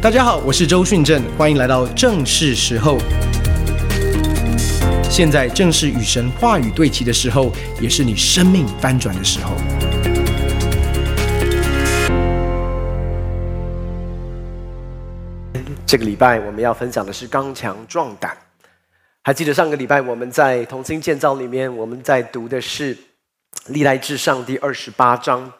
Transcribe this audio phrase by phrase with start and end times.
[0.00, 2.98] 大家好，我是周训正，欢迎来到正是时候。
[5.10, 9.56] 现在正是与神话语对齐的时候，也是你生命翻转的时候。
[15.84, 18.36] 这个礼拜我们要分享的是刚强壮胆。
[19.24, 22.96] 还记得上个礼拜我们在同心建造里面，我们在读的是
[23.66, 25.52] 历代至上第二十八章。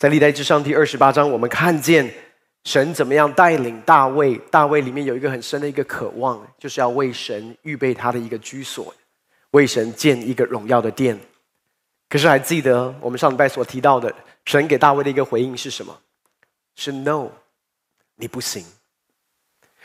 [0.00, 2.12] 在历代至上第二十八章，我们看见。
[2.68, 4.36] 神怎么样带领大卫？
[4.50, 8.94] 大卫里面有一个很深的一个渴望，就是要为神预备他的一个居所，
[9.52, 11.18] 为神建一个荣耀的殿。
[12.10, 15.98] 可是还记得我们上礼拜所提到的，神给大卫的一个回应是什么？
[16.76, 17.30] 是 “No，
[18.16, 18.62] 你不行。”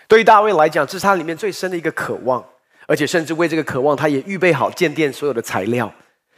[0.09, 2.45] 对于大卫来讲，这是他里面最深的一个渴望，
[2.85, 5.89] 而且甚至为这个渴望，他也预备好建殿所有的材料，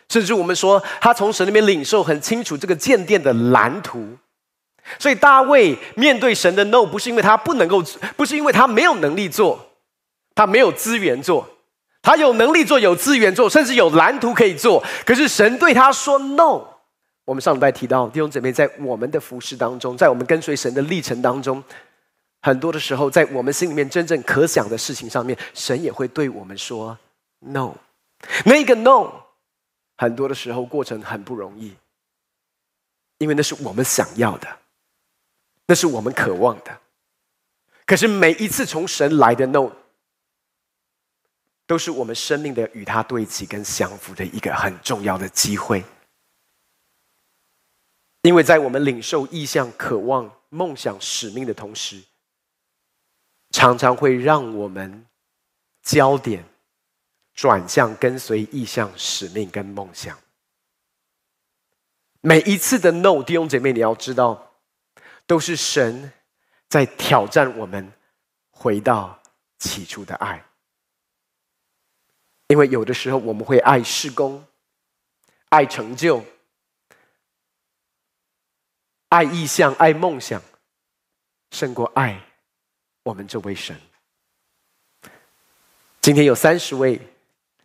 [0.09, 4.15] 甚至我们说他从神那边领受很清楚这个建殿的蓝图。
[4.99, 7.83] 所以大卫面对神的 no，不是因为他不能够，
[8.15, 9.59] 不是因为他没有能力做，
[10.33, 11.47] 他没有资源做，
[12.01, 14.83] 他有能力做，有资源做，甚至有蓝图可以做。
[15.05, 16.61] 可是神对他说 no。
[17.25, 21.63] 我们上礼拜提到弟兄姊妹，在我们的服事当中，在我们跟随神的历程当中，
[22.43, 26.95] 很多的时候，在我们心里面真正可想的事情上面，神也会对我们说
[27.39, 27.73] no。
[28.45, 29.11] 那个 no，
[29.97, 31.73] 很多的时候过程很不容易，
[33.17, 34.47] 因为那是我们想要的。
[35.67, 36.79] 那是我们渴望的，
[37.85, 39.71] 可是每一次从神来的 no，
[41.65, 45.83] 都是我们生命的与他对齐跟降服的一个很重要的机会。
[48.21, 52.03] 因为在我们领受意向、渴望、梦想、使命的同时，
[53.49, 55.05] 常常会让我们
[55.81, 56.45] 焦点
[57.33, 60.17] 转向跟随意向、使命跟梦想。
[62.21, 64.51] 每一次的 no，弟兄姐妹，你要知道。
[65.27, 66.11] 都是神
[66.69, 67.91] 在挑战我们
[68.51, 69.19] 回到
[69.57, 70.43] 起初的爱，
[72.47, 74.45] 因为有的时候我们会爱事工、
[75.49, 76.23] 爱成就、
[79.09, 80.41] 爱意象、爱梦想，
[81.51, 82.21] 胜过爱
[83.03, 83.75] 我们这位神。
[86.01, 86.97] 今天有三十位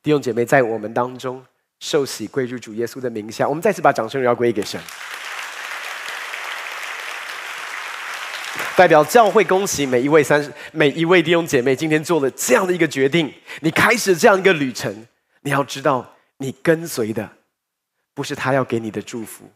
[0.03, 1.45] 弟兄姐妹在我们当中
[1.79, 4.81] 受洗归入主耶稣的名下，我们再次把掌声要归给神。
[8.77, 15.07] 代表教会恭喜每一位三十每一位弟兄姐妹，今天做了这样的一个决定，你开始这样一个旅程。
[15.43, 17.29] 你要知道，你跟随的
[18.15, 19.51] 不是他要给你的祝福，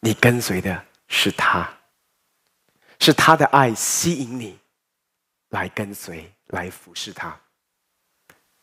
[0.00, 1.68] 你跟随的是他，
[3.00, 4.58] 是他的爱吸引你
[5.50, 7.36] 来跟随，来服侍他。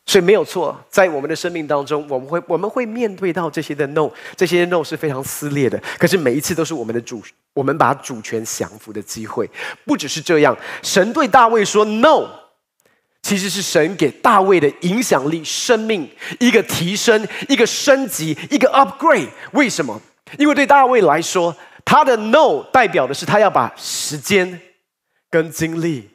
[0.04, 5.80] 所以没有错，在我们的生命当中，我们会我们会面对到这些的 no，这些 no 是非常撕裂的。
[5.96, 7.22] 可是每一次都是我们的主，
[7.54, 9.48] 我们把主权降服的机会。
[9.86, 12.28] 不只是这样，神对大卫说 no，
[13.22, 16.10] 其实是神给大卫的影响力、生命
[16.40, 19.30] 一个提升、一个升级、一个 upgrade。
[19.52, 20.02] 为什么？
[20.36, 24.60] 因为对大卫来说，他的 no 代表的是他要把时间
[25.30, 26.10] 跟精力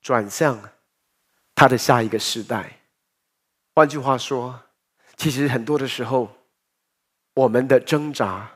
[0.00, 0.58] 转向
[1.54, 2.78] 他的下一个时代。
[3.74, 4.62] 换句话说，
[5.16, 6.36] 其实很多的时候，
[7.34, 8.52] 我们的挣扎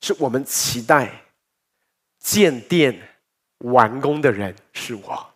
[0.00, 1.24] 是我们期待
[2.18, 3.16] 建殿
[3.58, 5.34] 完工的人是我，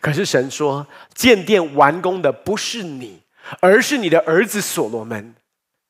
[0.00, 3.22] 可是神说建殿完工的不是你，
[3.60, 5.34] 而是你的儿子所罗门。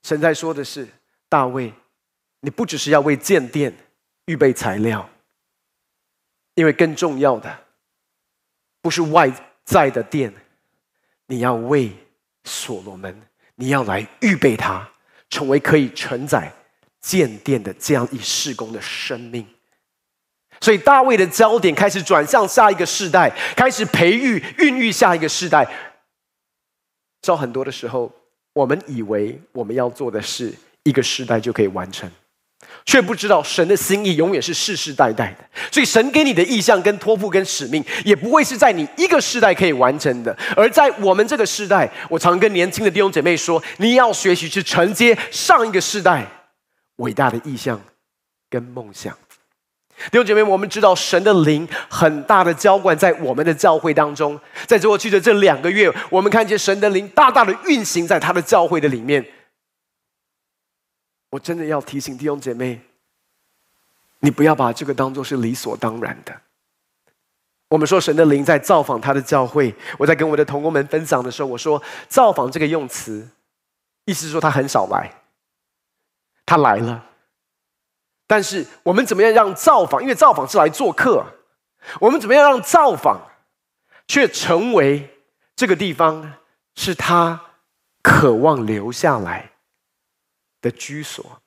[0.02, 0.88] 神在说的是
[1.28, 1.72] 大卫，
[2.40, 3.72] 你不只是要为建殿
[4.24, 5.08] 预备材料，
[6.54, 7.66] 因为更重要的
[8.82, 9.30] 不是外
[9.64, 10.34] 在的殿。
[11.30, 11.92] 你要为
[12.42, 13.22] 所罗门，
[13.54, 14.90] 你要来预备他，
[15.28, 16.52] 成为可以承载
[17.00, 19.46] 建殿的这样一事工的生命。
[20.60, 25.64] 所以大卫的焦点开始转向下一个世代，开始培育、孕育下一个世代。
[27.22, 28.12] 在很多的时候，
[28.52, 30.52] 我们以为我们要做的事，
[30.82, 32.10] 一个世代就可以完成。
[32.84, 40.36] 却不知道神的心意永远是世世代代的，所以神给你的意象、跟托付、跟使命，也不会是在你一个世代可以完成的。
[40.56, 46.26] 而在我们这个世代，我常跟年轻的弟兄姐妹说：你要学习去承接上一个世代
[46.96, 47.80] 伟大的意象
[48.48, 49.16] 跟梦想。
[50.10, 59.24] 弟兄姐妹，我们知道神的灵很大的浇灌在我们的教会当中，在过去的这两个月，我们看见神的灵大大的运行在他的教会的里面。
[61.30, 62.80] 我真的要提醒弟兄姐妹，
[64.18, 66.40] 你不要把这个当做是理所当然的。
[67.68, 73.28] 我们说神的灵在造访他的教会，我在跟我的同工们分享的时候，我说“造访”这个用词，
[74.06, 75.22] 意思是说他很少来，
[76.44, 77.06] 他来了，
[78.26, 80.02] 但是我们怎么样让造访？
[80.02, 81.24] 因为造访是来做客，
[82.00, 83.20] 我们怎么样让造访
[84.08, 85.16] 却成为
[85.54, 86.34] 这个地方
[86.74, 87.40] 是他
[88.02, 89.52] 渴望留下来
[90.60, 91.40] 的居所？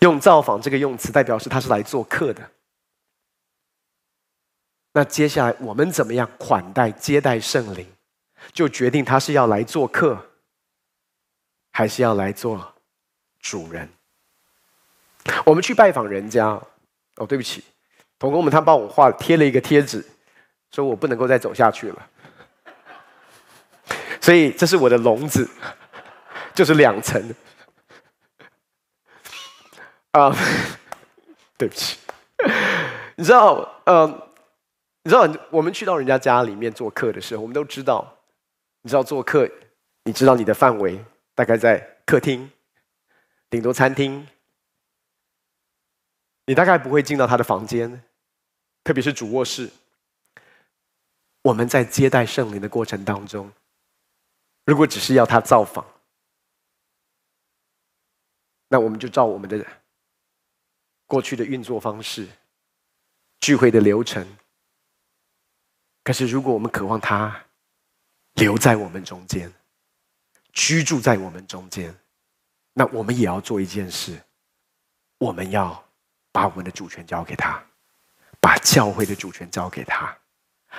[0.00, 2.50] 用“造访”这个用词，代表是他是来做客的。
[4.92, 7.86] 那接下来我们怎么样款待接待圣灵，
[8.52, 10.30] 就决定他是要来做客，
[11.72, 12.74] 还是要来做
[13.40, 13.88] 主人。
[15.44, 16.46] 我们去拜访人家，
[17.16, 17.64] 哦，对不起，
[18.18, 20.04] 同工们他帮我画贴了一个贴纸，
[20.70, 22.10] 说我不能够再走下去了，
[24.28, 25.48] 所以这是我的笼子，
[26.54, 27.34] 就是两层。
[30.10, 30.30] 啊，
[31.56, 31.96] 对不起，
[33.16, 34.22] 你知道，嗯。
[35.02, 38.18] 你知道，我们去到人家家里面做客的时候，我们都知道，
[38.82, 39.50] 你知道做客，
[40.04, 41.02] 你知道你的范围
[41.34, 42.50] 大概在客厅，
[43.48, 44.28] 顶多餐厅，
[46.44, 48.02] 你大概不会进到他的房间，
[48.84, 49.70] 特别是主卧室。
[51.40, 53.50] 我们在接待圣灵的过程当中，
[54.68, 55.82] 如果只是要他造访，
[58.68, 59.66] 那我们就照我们的
[61.06, 62.28] 过去的运作方式、
[63.40, 64.36] 聚会的流程。
[66.04, 67.46] 可是，如果我们渴望他
[68.34, 69.50] 留在我们中间，
[70.52, 71.98] 居住在我们中间，
[72.74, 74.22] 那我们也要做一件事：
[75.16, 75.82] 我们要
[76.30, 77.64] 把我们的主权交给他，
[78.38, 80.14] 把教会的主权交给他，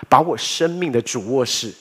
[0.08, 1.74] 把我生命的主卧室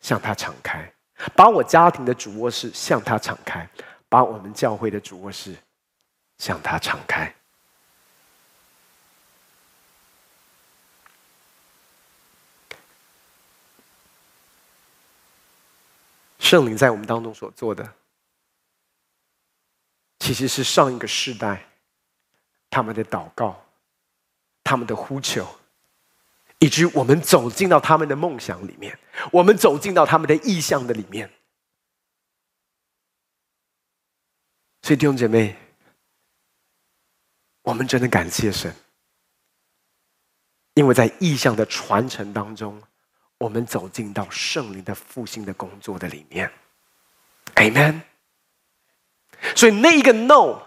[0.00, 0.90] 向他敞开，
[1.34, 3.68] 把我家庭的主卧室向他敞开，
[4.08, 5.56] 把我们教会的主卧室
[6.38, 7.34] 向他敞开。
[16.38, 17.94] 圣灵在我们当中所做的，
[20.18, 21.66] 其实是上一个世代
[22.68, 23.64] 他们的祷告、
[24.62, 25.46] 他们的呼求，
[26.62, 28.96] 以至于我们走进到他们的梦想里面，
[29.32, 31.28] 我们走进到他们的意象的里面。
[34.82, 35.56] 所以弟兄姐妹，
[37.62, 38.72] 我们真的感谢神，
[40.74, 42.80] 因为在意象的传承当中。
[43.38, 46.48] 我们走进到圣灵的复兴的工作的里面
[47.56, 48.02] ，Amen。
[49.56, 50.62] 所以那一个 No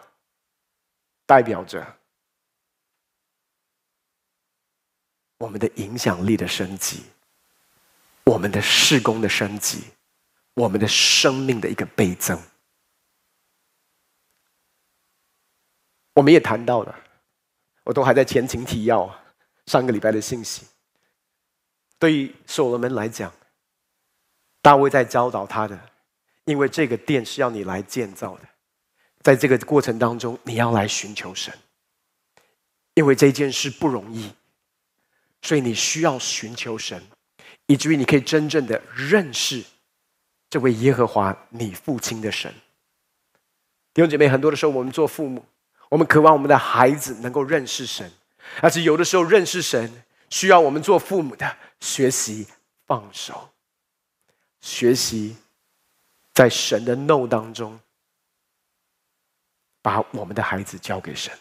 [1.25, 1.97] 代表着
[5.37, 7.03] 我们的影响力的升级，
[8.23, 9.83] 我们的事工的升级，
[10.53, 12.41] 我们的生命的一个倍增。
[16.13, 16.95] 我们也谈到了，
[17.83, 19.13] 我都还在前情提要
[19.65, 20.65] 上个礼拜的信息。
[21.99, 23.33] 对于所罗门来讲，
[24.61, 25.77] 大卫在教导他的，
[26.45, 28.47] 因为这个殿是要你来建造的，
[29.21, 31.53] 在这个过程当中，你要来寻求神，
[32.93, 34.31] 因为这件事不容易，
[35.45, 37.00] 所以你需要寻求神，
[37.68, 39.63] 以至于你可以真正的认识
[40.50, 42.51] 这位耶和华你父亲的神。
[43.94, 45.45] 弟兄姐妹，很多的时候，我们做父母，
[45.88, 48.12] 我们渴望我们的孩子能够认识神，
[48.59, 51.56] 而且有的时候认识神，需要我们做父母的。
[51.80, 52.47] 学习
[52.88, 53.50] 放手，
[54.62, 55.36] 学习
[56.33, 57.80] 在神的 no 当中，
[59.83, 61.31] 把我们的孩子交给神。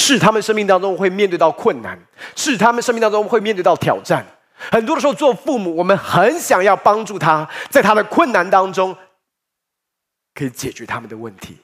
[0.00, 2.00] 是他们生命当中会面对到困难，
[2.34, 4.24] 是他们生命当中会面对到挑战。
[4.70, 8.96] 很多的时候，做父母，我们很想要帮助他，在他的困难当中，
[10.34, 11.58] 可以解决他们的问题。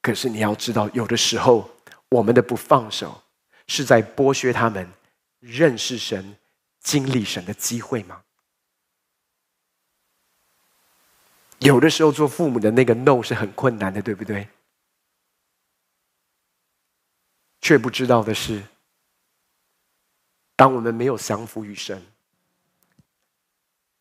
[0.00, 1.70] 可是你要知道，有的时候
[2.08, 3.22] 我们的不放手，
[3.66, 4.90] 是在剥削他们。
[5.40, 6.36] 认识神、
[6.82, 8.20] 经历神的机会吗？
[11.60, 14.46] 有的时候做父母的那个 no 是很困难的，对不对？
[17.60, 18.62] 却不知道的是，
[20.56, 22.02] 当我们没有降服于神，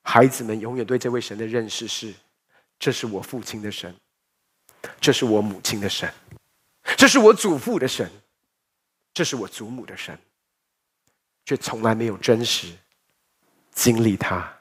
[0.04, 2.14] 孩子们永远对这位神的认识是：
[2.78, 3.96] 这是我父亲的神，
[5.00, 6.14] 这是我母亲的神，
[6.98, 8.10] 这是我祖父的神，
[9.14, 10.20] 这是我祖母的神。
[11.46, 12.72] 却从来没有真实
[13.72, 14.56] 经历他、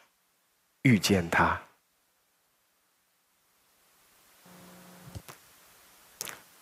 [0.80, 1.60] 遇见他。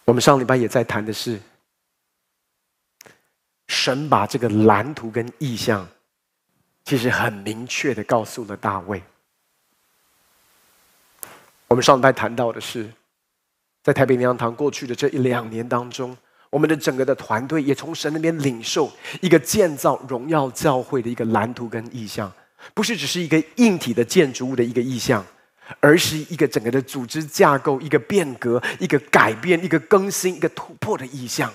[0.05, 1.41] 我们上礼拜也在谈的是，
[3.69, 5.87] 神把这个蓝图跟意象，
[6.85, 9.03] 其实很明确的告诉了大卫。
[11.69, 12.91] 我们上礼拜谈到的是，
[13.83, 16.17] 在太平洋堂过去的这一两年当中。
[16.49, 22.33] 我们的整个的团队也从神那边领受一个建造荣耀教会的一个蓝图跟意象，
[22.73, 25.27] 不是只是一个硬体的建筑物的一个意象，
[25.81, 31.53] 而是一个整个的组织架构、一个变革、一个改变、一个更新、一个突破的意象。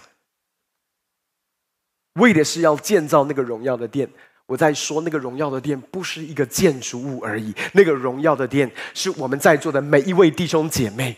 [2.13, 4.09] 为的是要建造那个荣耀的殿。
[4.47, 11.15] 我在说那个荣耀的殿不是一个建筑物而已，那个荣耀的殿是我们在座的每一位弟兄姐妹。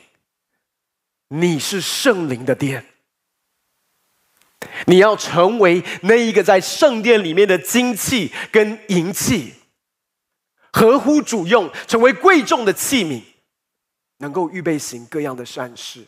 [1.29, 2.85] 你是圣灵的殿，
[4.85, 9.55] 你要成为那一个在圣殿里面的金器跟银器，
[10.71, 13.23] 合乎主用，成为贵重的器皿，
[14.19, 16.05] 能够预备行各样的善事。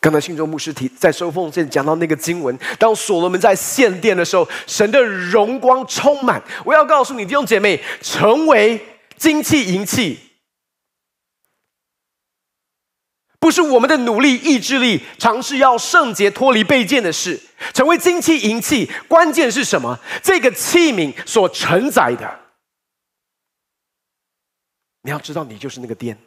[0.00, 6.42] 刚才信中牧师提在收奉献讲到那个经文，当所罗门在献殿的时候，神的荣光充满。
[6.64, 8.80] 我要告诉你弟兄姐妹，成为
[9.16, 10.18] 金器银器，
[13.38, 17.38] 不是我们的努力意志力尝试要圣洁脱离卑贱的事。
[17.74, 19.98] 成为金器银器，关键是什么？
[20.22, 22.40] 这个器皿所承载的，
[25.02, 26.18] 你要知道，你就是那个殿。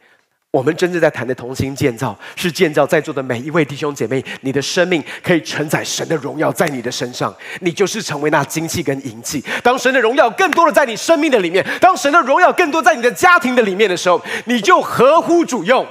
[0.54, 9.44] 我们真正在谈的同心建造，是建造在座的每一位弟兄姐妹，你的生命可以承载神的荣耀在你的身上，你就是成为那金器跟银器。
[9.64, 15.84] 当神的荣耀更多的在你生命的里面，当神的荣耀更多在你的家庭的里面的时候，你就合乎主用，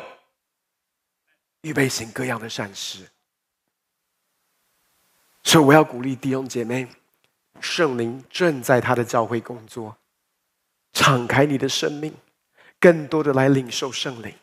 [1.64, 3.00] 预备行各样的善事。
[5.44, 6.88] 所以我要鼓励弟兄姐妹，
[7.60, 9.98] 圣灵正在他的教会工作，
[10.94, 12.14] 敞开你的生命，
[12.80, 14.34] 更多的来领受圣灵。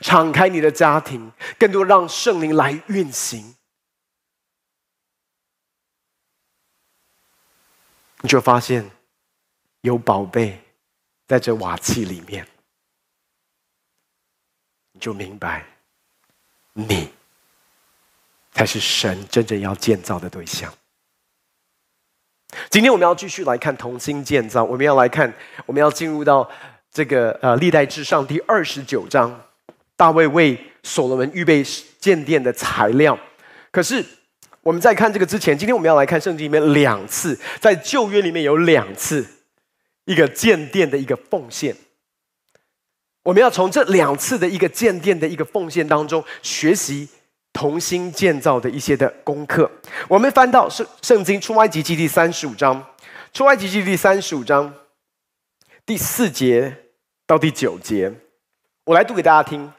[0.00, 3.54] 敞开你的家庭，更多让圣灵来运行，
[8.20, 8.90] 你就发现
[9.82, 10.62] 有宝贝
[11.26, 12.46] 在这瓦器里面，
[14.92, 15.66] 你就明白，
[16.72, 17.12] 你
[18.52, 20.72] 才是神真正要建造的对象。
[22.70, 25.34] 今天我们要继续来看同心建造，我们要来看，
[25.66, 26.50] 我们要进入到
[26.90, 29.48] 这个呃历代志上第二十九章。
[29.96, 31.64] 大卫为所罗门预备
[31.98, 33.18] 建殿的材料，
[33.70, 34.04] 可是
[34.60, 39.24] 我们在看这个之前，今天我们要来看圣经里面两次，在旧约里面有两次
[40.04, 41.76] 一个建殿的一个奉献。
[43.22, 47.08] 我们要从这两次的一个建殿的一个奉献当中学习
[47.54, 49.70] 同心建造的一些的功课。
[50.08, 52.84] 我们翻到圣圣经出埃及记第三十五章，
[53.32, 54.74] 出埃及记第三十五章
[55.86, 56.76] 第四节
[57.26, 58.12] 到第九节，
[58.84, 59.72] 我来读给大家听。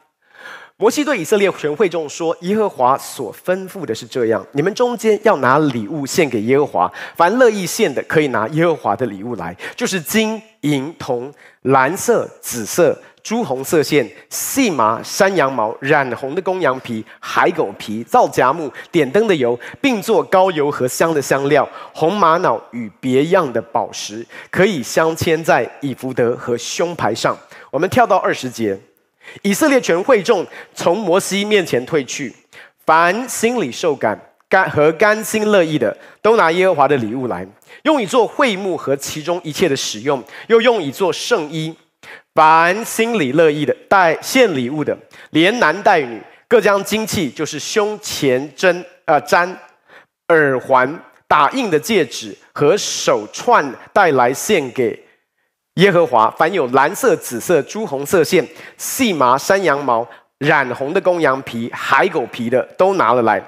[0.78, 27.34] 摩西对以色列全会众说：“耶和华所吩咐的是这样：你们中间要拿礼物献给耶和华，凡乐意献的，可以拿耶和华的礼物来，就是金银铜、蓝色、紫色、朱红色线、细麻、山羊毛、染红的公羊皮、海狗皮、皂荚木、点灯的油，并做膏油和香的香料、红玛瑙与别样的宝石，可以镶嵌在以弗得和胸牌上。”
[27.72, 28.78] 我们跳到二十节。
[29.42, 32.34] 以色列全会众从摩西面前退去，
[32.84, 34.18] 凡心里受感
[34.48, 37.46] 甘和甘心乐意的，都拿耶和华的礼物来，
[37.82, 41.74] 用以做会幕和其中一切的使用，又用以做圣衣。
[42.34, 44.96] 凡心里乐意的带献礼物的，
[45.30, 49.58] 连男带女，各将金器，就是胸前针呃簪、
[50.28, 55.05] 耳环、打印的戒指和手串带来献给。
[55.76, 58.46] 耶和华，凡有蓝色、紫色、朱红色线、
[58.78, 60.06] 细麻、山羊毛、
[60.38, 63.38] 染红的公羊皮、海狗皮的，都拿了来；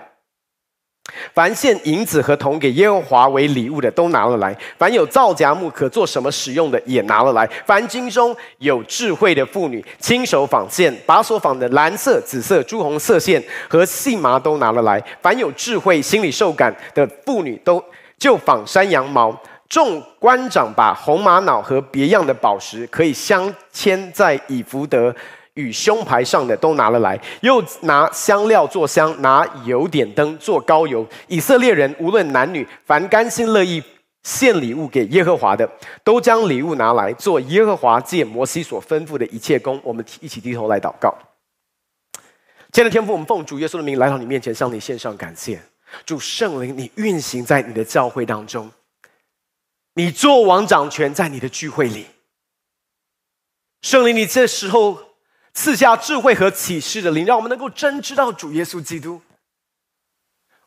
[1.33, 17.83] 凡献银子和铜给耶和华为礼物的，都拿了来；凡有皂荚木可做什么使用的，也拿了来；凡军中有智慧的妇女，亲手纺线，把所纺的蓝色、紫色、朱红色线和细麻都拿了来；凡有智慧、心里受感的妇女，都
[18.19, 19.35] 就纺山羊毛。
[19.69, 25.15] 众官长把红玛瑙和别样的宝石，可以镶嵌在以弗得
[25.55, 31.07] 与胸牌上的，都拿了来；又拿香料做香，拿油点灯做膏油。
[31.27, 33.83] 以色列人无论男女，凡甘心乐意
[34.23, 35.69] 献礼物给耶和华的，
[36.03, 39.79] 都将礼物拿来做耶和华借摩西所吩咐的一切工。
[39.85, 41.15] 我们一起低头来祷告。
[42.73, 45.61] 亲爱的天父，我们奉主耶稣的名来到你面前，向你献上感谢。
[46.07, 48.71] 主圣灵，你运行在你的教会当中。
[49.99, 52.07] 你作王掌权在你的聚会里，
[53.83, 55.17] 圣灵，你这时候
[55.53, 59.21] 赐下智慧和启示的灵，让我们能够真知道主耶稣基督。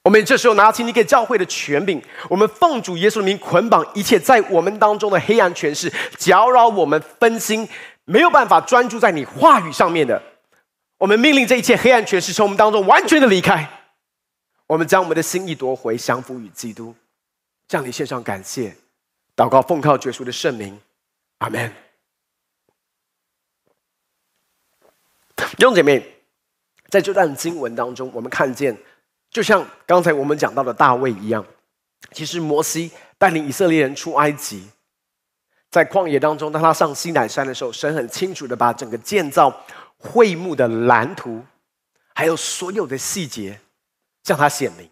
[0.03, 7.65] 我们这时候拿起你给教会的权柄，我们奉主耶稣的名捆绑一切在我们当中的黑暗权势，搅扰我们分心，
[8.03, 10.21] 没有办法专注在你话语上面的。
[10.97, 13.79] 我们命令这一切黑暗权势从我们当中完全的离开，
[14.67, 16.93] 我们将我们的心意夺回，降服于基督，
[17.69, 18.75] 向你献上感谢。
[19.35, 20.79] 祷告，奉靠耶稣的圣名，
[21.39, 21.73] 阿门。
[25.35, 26.05] 弟兄姐妹，
[26.89, 28.77] 在这段经文当中，我们看见，
[29.29, 31.45] 就像刚才我们讲到的大卫一样，
[32.11, 34.69] 其实摩西带领以色列人出埃及，
[35.69, 39.65] 在旷野当中，当他上西乃山的时候，神很清楚的把整个建造
[39.97, 41.43] 会幕的蓝图，
[42.13, 43.59] 还有所有的细节
[44.23, 44.89] 向他显明。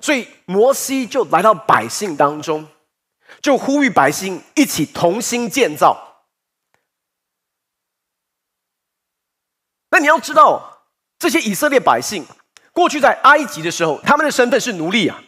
[0.00, 2.68] 所以摩西就来到百姓当中，
[3.40, 6.24] 就呼吁百姓一起同心建造。
[9.90, 10.82] 那你要知道，
[11.18, 12.26] 这些以色列百姓
[12.72, 15.22] 过去在埃及的时候，他们的身份是奴隶啊，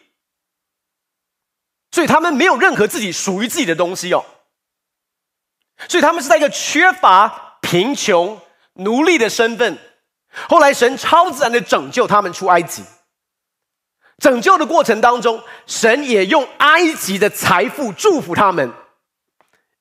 [1.91, 4.25] 所以他们没有任何自己属于自己的东西哦。
[5.89, 8.41] 所以他们是在一个缺乏、贫穷、
[8.75, 9.79] 奴隶的身份。
[10.49, 12.85] 后来神超自然的拯救他们出埃及。
[14.19, 18.73] 拯救的过程当中，神也用埃及的财富祝福他们，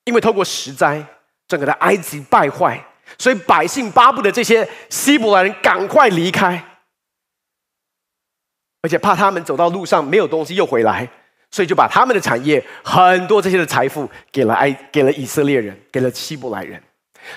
[0.03, 1.03] 因为透过十灾，
[1.47, 2.85] 整个的埃及败坏，
[3.17, 6.63] 所以百姓巴不得这些希伯来人赶快离开，
[8.83, 11.09] 而且怕他们走到路上没有东西又回来，
[11.49, 16.79] 所以就把他们的产业很多这些的财富给了埃给了以色列人，给了希伯来人，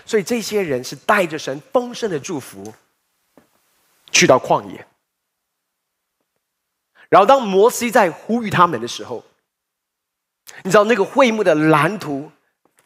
[0.04, 2.75] 所以这些人是带着神丰盛的祝福
[4.12, 4.87] 去到旷野。
[7.11, 9.25] 然后，当摩西在呼吁他们的时候，
[10.62, 12.31] 你知道那个会幕的蓝图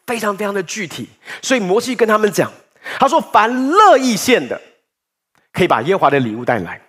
[0.07, 1.07] 非常非常的具体，
[1.43, 2.51] 所以摩西跟他们讲，
[2.99, 4.59] 他说：“凡乐意献的，
[5.53, 6.81] 可以把耶和华的礼物带来。”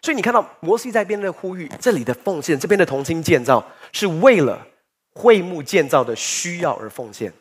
[0.00, 4.66] 所以你看到摩西在边的呼吁，这里的奉献，这边的同心建造，是为了
[5.14, 7.32] 会幕建造的需要而奉献。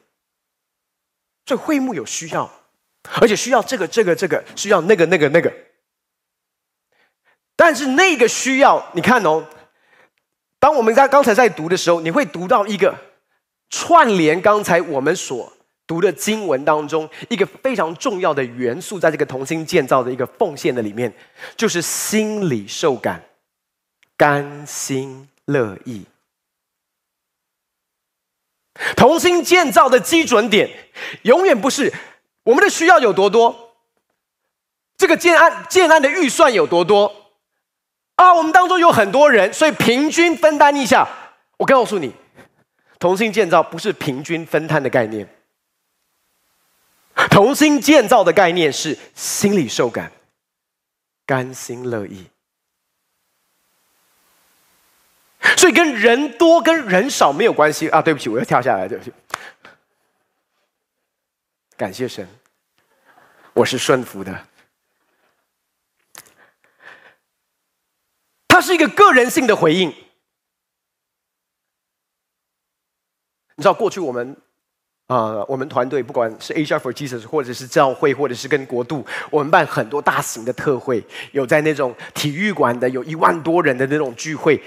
[1.46, 2.52] 所以会幕有需要，
[3.22, 5.54] 而且需要这个、这个、这个，需要那个、那个、那个。
[7.60, 9.46] 但是那个需要，你看哦，
[10.62, 12.98] 当我们在刚才在读的时候，你会读到一个
[13.70, 15.52] 串联刚才我们所
[15.86, 21.14] 读的经文当中一个非常重要的元素，在这个同心建造的一个奉献的里面，
[21.58, 23.22] 就是心里受感，
[24.16, 26.06] 甘心乐意。
[28.96, 30.70] 同心建造的基准点，
[31.24, 31.94] 永远不是
[32.44, 33.76] 我们的需要有多多，
[34.98, 37.19] 这个建案建案的预算有多多。
[38.20, 41.08] 啊，我们当中有很多人，所以平均分担一下。
[41.56, 42.14] 我告诉你，
[43.00, 45.26] 同心建造不是平均分摊的概念，
[47.32, 50.12] 同心建造的概念是心里受感，
[51.26, 52.28] 甘心乐意。
[55.56, 58.02] 所以跟人多跟人少没有关系啊！
[58.02, 59.14] 对不起，我要跳下来，对不起。
[61.78, 62.28] 感谢神，
[63.54, 64.49] 我是顺服的。
[68.60, 69.88] 它是一个个人性的回应。
[69.88, 69.96] 你
[73.64, 74.36] 知道，过去我们
[75.08, 84.62] 啊、呃，我们团队不管是 Asia for Jesus，或者是教会，或者是跟国度，我们办很多大型的特会，有在那种体育馆的，有一万多人的那种聚会。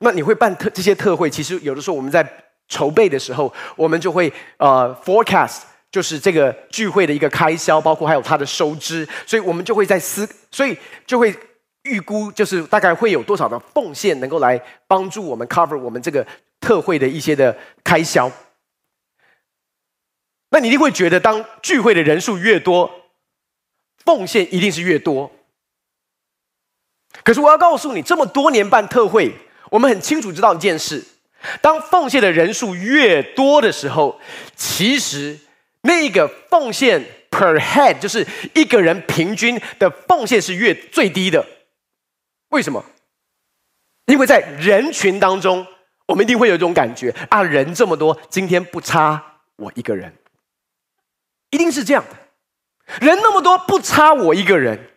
[0.00, 2.22] 那你会办特这些特会，其实有的时候我们在
[2.68, 10.76] 筹备的时候，我们就会呃 forecast，就是这个聚会的一个开销，包括还有它的收支，所以我们就会在思，所以
[11.06, 11.34] 就会。
[11.84, 16.26] 预估就是大概会有多少的奉献能够来帮助我们 cover 我们这个
[16.60, 18.30] 特会的一些的开销。
[20.50, 22.90] 那你一定会觉得，当聚会的人数越多，
[24.04, 25.30] 奉献一定是越多。
[27.22, 29.32] 可是我要告诉你，这么多年办特会，
[29.70, 31.04] 我们很清楚知道一件事：
[31.62, 34.20] 当奉献的人数越多的时候，
[34.56, 35.38] 其实
[35.82, 41.46] 那个奉献 per head 就是一个人平均的奉献是越最低的。
[42.50, 42.84] 为什么？
[44.06, 45.66] 因为在人群当中，
[46.06, 50.12] 我们一定会有一种感觉啊，人这么多，今天不差我一个人，
[51.50, 52.16] 一定是这样的。
[53.06, 54.90] 人那么多，不差我一个人。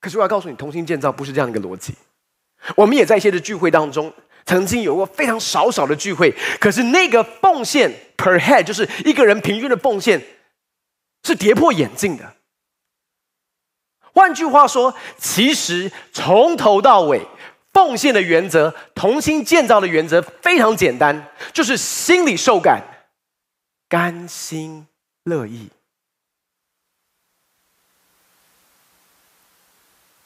[0.00, 1.92] 可是我要告诉你，同心建造不是这样一个逻辑。
[2.76, 4.14] 我们也在一些的聚会当中，
[4.44, 10.24] 曾经有过非常少少的聚会，可是那个奉献 per head，就是一个人平均的奉献，
[11.24, 12.36] 是跌破眼镜的。
[14.16, 17.28] 换句话说，其实从头到尾，
[17.74, 22.82] 奉献的原则、同心建造的原则非常简单，就是心里受感，
[23.90, 24.88] 甘心
[25.24, 25.70] 乐意。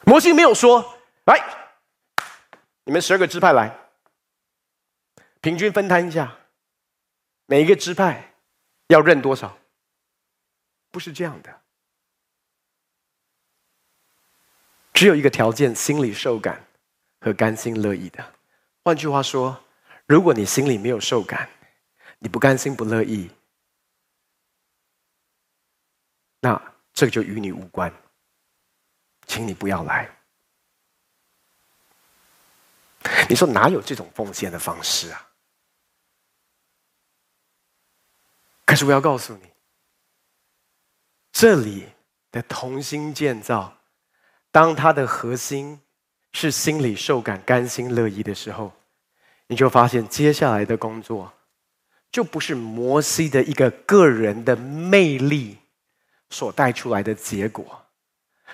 [0.04, 1.44] 摩西没有说：“来，
[2.84, 3.76] 你们十二个支派来，
[5.40, 6.36] 平均分摊一下，
[7.46, 8.34] 每一个支派
[8.86, 9.58] 要认多少？”
[10.92, 11.60] 不是这样的。
[15.00, 16.62] 只有一个条件：心里受感
[17.22, 18.34] 和甘心乐意的。
[18.84, 19.58] 换句话说，
[20.04, 21.48] 如果你心里没有受感，
[22.18, 23.30] 你不甘心不乐意，
[26.40, 27.90] 那这个就与你无关。
[29.26, 30.06] 请你不要来。
[33.26, 35.30] 你说哪有这种奉献的方式啊？
[38.66, 39.50] 可是我要告诉你，
[41.32, 41.88] 这里
[42.30, 43.79] 的同心建造，
[44.50, 45.80] 当他的核心
[46.32, 48.72] 是心里受感、甘心乐意的时候，
[49.46, 51.32] 你就发现接下来的工作，
[52.10, 55.58] 就不是摩西的一个个人的魅力
[56.30, 57.86] 所带出来的结果，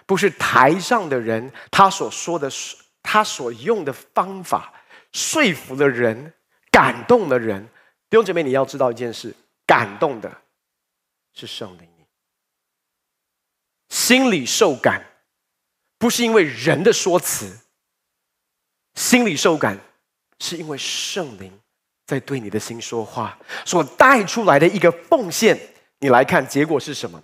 [0.07, 2.51] 不是台上的人他所说的、
[3.03, 4.73] 他所用的方法
[5.13, 6.33] 说服了人、
[6.71, 7.69] 感动了人。
[8.09, 9.35] 弟兄姐妹，你要知道一件事。
[9.67, 10.43] 感动的
[11.35, 11.89] 是圣灵，
[13.89, 15.05] 心里受感，
[15.99, 17.59] 不是因为人的说辞，
[18.95, 19.79] 心里受感
[20.39, 21.53] 是因为圣灵
[22.07, 25.59] 在对你的心说话，所带出来的一个奉献。
[26.01, 27.23] 你来看结果是什么？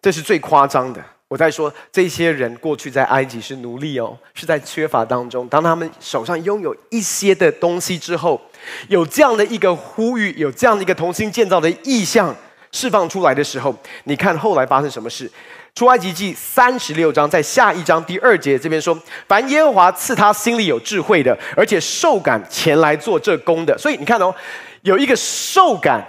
[0.00, 1.04] 这是最夸张的。
[1.26, 5.48] 我在说这些人过去在埃及是奴隶哦，是在缺乏当中。
[5.48, 8.40] 当他们手上拥有一些的东西之后，
[8.88, 12.36] 有这样的一个呼吁，有这样的一个同心建造的意向
[12.70, 13.74] 释放出来的时候，
[14.04, 15.28] 你看后来发生什么事？
[15.74, 23.76] 出埃及记三十六章，在下一章第二节这边说：凡耶和华赐他心里有智慧的，而且受感前来做这工的。
[23.76, 24.34] 所以你看哦，
[24.82, 26.06] 有一个受感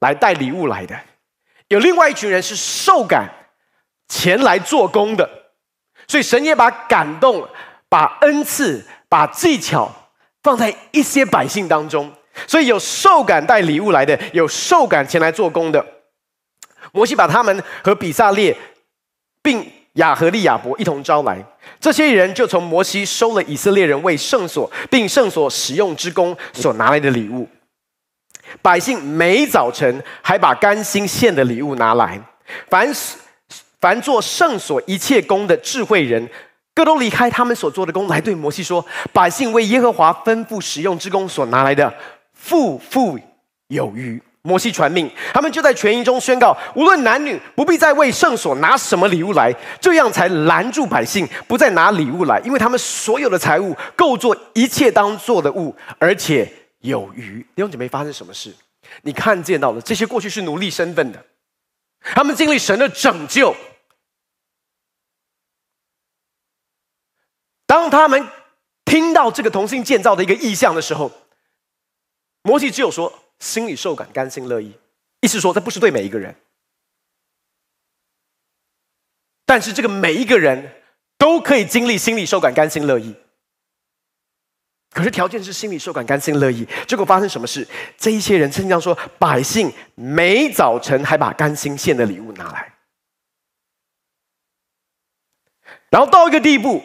[0.00, 0.94] 来带礼物来的，
[1.68, 3.28] 有另外一群人是受感。
[4.10, 5.28] 前来做工的，
[6.06, 7.46] 所以神也把感动、
[7.90, 9.92] 把恩赐、把技巧
[10.42, 12.10] 放在一些百姓当中，
[12.46, 15.84] 所以有受感带礼物来的，有受感前来做工的。
[16.92, 18.56] 摩西把他们和比撒列，
[19.48, 21.42] 并雅和利亚伯一同招来，
[21.80, 27.48] 这些人就从摩西收了以色列人为圣所并圣所使用之工所拿来的礼物。
[28.60, 32.20] 百姓每早晨还把甘心献的礼物拿来，
[32.68, 32.92] 凡
[33.80, 36.28] 凡做圣所一切工的智慧人，
[36.74, 38.84] 各都离开他们所做的工，来对摩西说
[39.14, 41.90] ：“百姓为耶和华吩咐使用之工所拿来的，
[42.34, 43.18] 富富
[43.68, 57.42] 有余。”摩西传命，他们就在全营中宣告：无论男女，不必再为圣所拿什么礼物来，这样才拦住百姓，不再拿礼物来，因为他们所有的财物够做一切当做的物，而且有余。
[57.54, 58.54] 弟兄姐妹，发生什么事？
[59.02, 61.22] 你看见到了这些过去是奴隶身份的。
[62.00, 63.54] 他们经历神的拯救。
[67.66, 68.26] 当他们
[68.86, 71.12] 听到这个同心建造的一个意象的时候，
[72.42, 74.74] 摩西只有说心里受感，甘心乐意，
[75.20, 76.34] 意思说这不是对每一个人，
[79.44, 80.82] 但是这个每一个人
[81.16, 83.14] 都可以经历心里受感，甘心乐意。
[84.90, 86.66] 可是条件是心里受感，甘心乐意。
[86.86, 87.68] 结果发生什么事？
[87.98, 92.74] 这一些人圣经说，百姓每早晨还把甘心献的礼物拿来，
[95.90, 96.82] 然后到一个地步，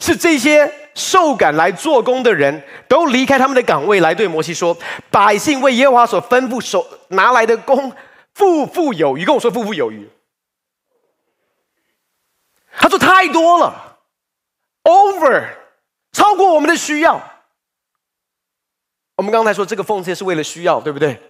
[0.00, 4.76] 是这些受感来做工的人都离开他们的岗位，来对摩西说
[5.10, 7.92] ：“百姓为耶和华所吩咐手拿来的工，
[8.34, 10.10] 富富有余。”跟我说富富有余。
[12.72, 13.98] 他说太多了
[14.84, 15.50] ，over。
[16.12, 17.22] 超过我们的需要。
[19.16, 21.29] 我们刚才说这个奉献是为了需要，对不对？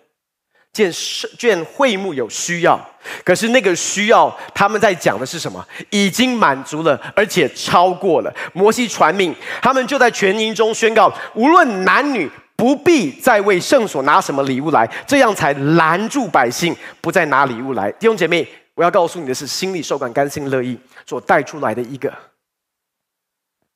[0.72, 0.90] 见
[1.38, 2.80] 见会幕有需要，
[3.24, 5.66] 可是那个需要他们在讲的是什么？
[5.90, 8.32] 已经满足了，而且超过了。
[8.52, 17.90] 摩西传命，他们就在全营中宣告：无论男女，不必再为圣所拿什么礼物来，这样才拦住百姓不再拿礼物来。
[17.92, 22.12] 弟兄姐妹，我要告诉你的是，心里受感、甘心乐意所带出来的一个。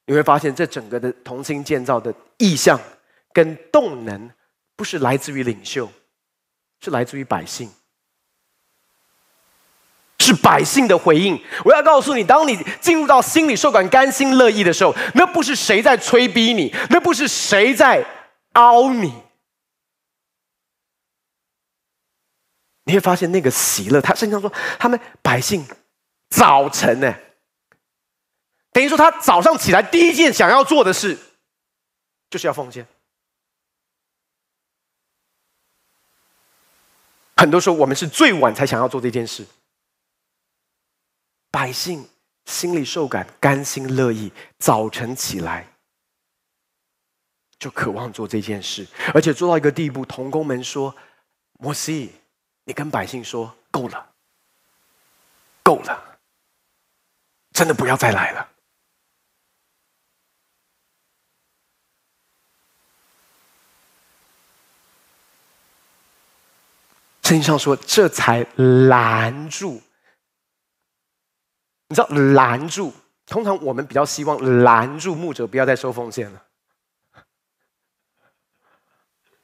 [0.06, 2.78] 你会发现，这整个的同心建造的意象
[3.32, 4.30] 跟动能，
[4.76, 5.90] 不是来自于领袖，
[6.84, 7.70] 是来自于百姓，
[10.18, 11.42] 是百姓的回应。
[11.64, 18.04] 我要告诉你，当你进入到心里受感、甘心乐意的时候，那不是谁在催逼你，那不是谁在
[18.52, 19.14] 凹你，
[22.84, 23.98] 你会发现那个喜乐。
[24.02, 25.66] 他圣经说，他们百姓
[26.28, 27.14] 早晨呢。
[28.72, 31.16] 等于说，他早上起来第一件想要做的事，
[32.28, 32.86] 就是要奉献。
[37.44, 39.44] 很多时候，我们是最晚才想要做这件事。
[41.50, 42.08] 百姓
[42.46, 45.68] 心里受感，甘心乐意，早晨起来
[47.58, 50.96] 就渴望做这件事，而且做到一个地步，同工们说
[51.60, 52.14] ：“摩西，
[52.64, 54.14] 你跟百姓说，够了，
[55.62, 56.18] 够了，
[57.52, 58.48] 真的不要再来了。”
[67.24, 69.82] 圣经上说，这才拦住。
[71.88, 72.92] 你知道拦住
[73.26, 76.44] 通常我们比较希望拦住牧者不要再收奉献了，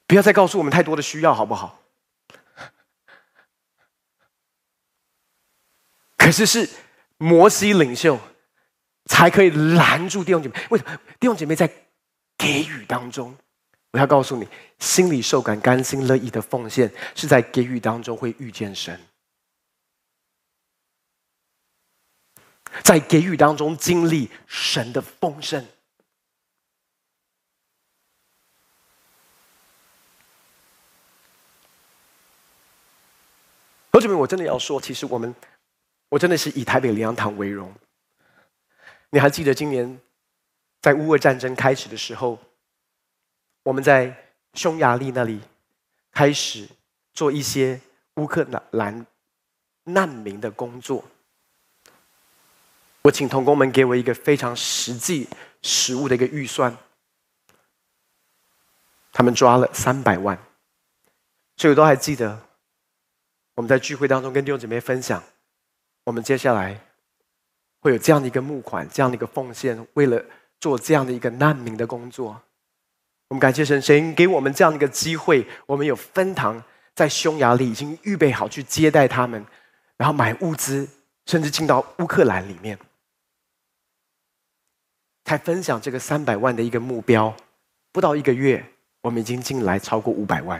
[0.06, 1.80] 不要再告诉我们太多的需要，好不好？
[6.16, 6.68] 可是是
[7.16, 8.18] 摩西领袖
[9.06, 10.66] 才可以拦住弟兄姐妹。
[10.70, 10.98] 为什么？
[11.18, 11.66] 弟兄姐妹在
[12.36, 13.34] 给予当中，
[13.92, 14.46] 我要告诉你，
[14.78, 19.00] 心里受感、甘心乐意的奉献，是在给予当中会遇见神。
[22.84, 25.66] 在给予当中经历神的丰盛。
[33.92, 35.34] 何志明，我真的要说，其实我们，
[36.10, 37.74] 我真的是以台北灵粮堂为荣。
[39.10, 40.00] 你还记得今年
[40.80, 42.38] 在乌俄战争开始的时候，
[43.62, 45.40] 我们在匈牙利那里
[46.10, 46.68] 开始
[47.12, 47.80] 做一些
[48.14, 49.06] 乌克兰
[49.84, 51.04] 难民的工作。
[53.02, 55.26] 我请同工们给我一个非常实际
[55.62, 56.76] 实物的一个预算，
[59.12, 60.38] 他们抓了三百万，
[61.56, 62.38] 所以我都还记得，
[63.54, 65.22] 我们在聚会当中跟弟兄姐妹分享，
[66.04, 66.78] 我们接下来
[67.80, 70.22] 会有这样的一个募款，这样的一个奉献，为了
[70.58, 72.42] 做这样的一个难民的工作，
[73.30, 76.60] 我们感谢神，神给我们这样一个机会，我们有分堂
[76.96, 79.46] 在匈牙利已经预备好去接待他们，
[79.96, 80.88] 然后买物资，
[81.26, 82.76] 甚至进到乌克兰里面。
[85.24, 87.32] 才分享这个三百万的一个目标，
[87.92, 88.64] 不到一个月，
[89.00, 90.58] 我们已经进来超过五百万。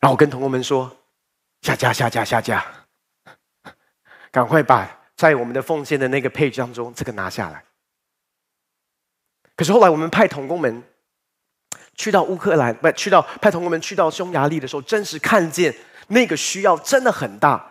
[0.00, 0.96] 然后我跟同工们说
[1.62, 2.66] ：“下架，下架，下架！
[4.32, 7.64] 赶快把在我们的奉献的那个配置当中这个拿下来。”
[9.62, 10.82] 可是后来我们派同工们
[11.94, 15.72] 去到乌克兰，不去到派同工们去到匈牙利的时候，真实看见
[16.08, 17.70] 那个需要真的很大。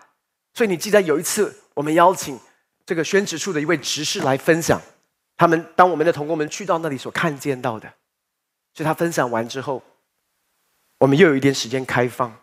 [0.53, 2.39] 所以你记得有一次，我们邀请
[2.85, 4.81] 这个宣职处的一位执事来分享。
[5.35, 7.93] 他们当我们的同工们去到那里所看见到的，
[8.73, 9.83] 所以他分享完之后，
[10.99, 12.33] 我们又有一点时间开放，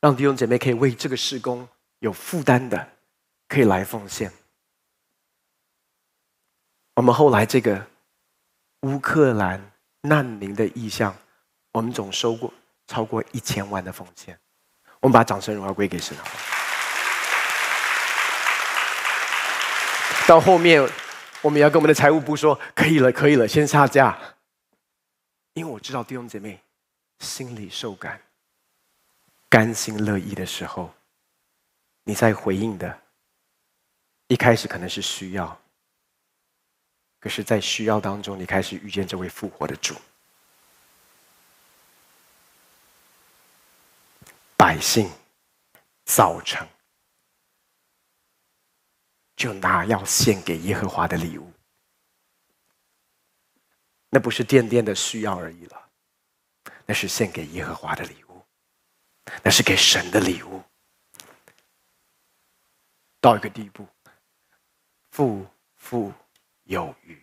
[0.00, 1.66] 让弟兄姐妹可以为这个事工
[1.98, 2.90] 有负担的，
[3.48, 4.32] 可以来奉献。
[6.94, 7.88] 我们后来这个
[8.82, 11.16] 乌克兰难民的意向，
[11.72, 12.52] 我们总收过
[12.86, 14.38] 超过一千万的奉献。
[15.00, 16.16] 我们把掌声荣耀归给神。
[20.26, 20.88] 到后面。
[21.42, 24.16] 我们要跟我们的财务部说，可以了，可以了，先下架。
[25.54, 26.62] 因为我知道弟兄姐妹
[27.18, 28.22] 心里受感、
[29.48, 30.94] 甘心乐意的时候，
[32.04, 32.96] 你在回应的，
[34.28, 35.60] 一开始可能是需要，
[37.22, 39.94] 可是，在需要当中，你开始遇见这位复活的主。
[44.56, 45.08] 百姓
[46.04, 46.68] 早晨。
[49.34, 51.52] 就拿要献给耶和华的礼物，
[54.08, 55.90] 那不是殿殿的需要而已了，
[56.86, 58.40] 那是献给耶和华的礼物，
[59.42, 60.62] 那是给神的礼物。
[63.20, 63.84] 到一个地步，
[65.10, 65.44] 富
[65.76, 66.12] 富
[66.72, 67.14] 有余；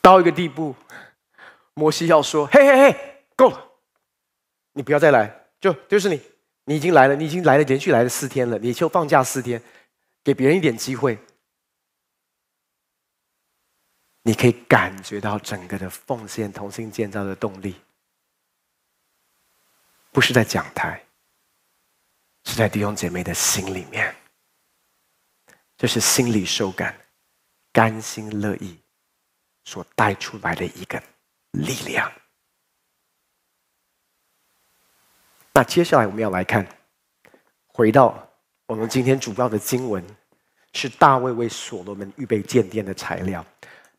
[0.00, 0.74] 到一个地步，
[1.74, 3.70] 摩西要说：“嘿嘿嘿，够了，
[4.72, 6.20] 你不要再来，就就是你。”
[6.64, 9.60] 你已经来了，你已经来了，连续来了四天了，你就放假四天，
[10.22, 11.18] 给别人一点机会，
[14.22, 17.74] 你可以感觉到整个的奉献、同心建造的动力，
[20.12, 21.04] 不是在讲台，
[22.44, 24.14] 是在弟兄姐妹的心里面，
[25.82, 26.94] 这是心里受感、
[27.72, 28.78] 甘心乐意
[29.64, 31.02] 所带出来的一个
[31.50, 32.08] 力量。
[35.52, 36.64] 那接下来我们要来看，
[37.66, 38.16] 回到
[38.66, 40.00] 我们今天主要的经文，
[40.72, 43.44] 是大卫为所罗门预备建殿的材料。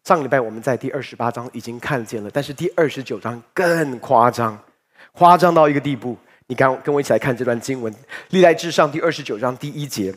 [0.06, 4.58] 上礼拜我们在第二十八章已经看见了，但是第二十九章更夸张，
[5.12, 6.18] 夸张到一个地步。
[6.48, 7.94] 你刚跟我一起来看这段经文，
[8.30, 10.16] 《历代志上》第二十九章第一节，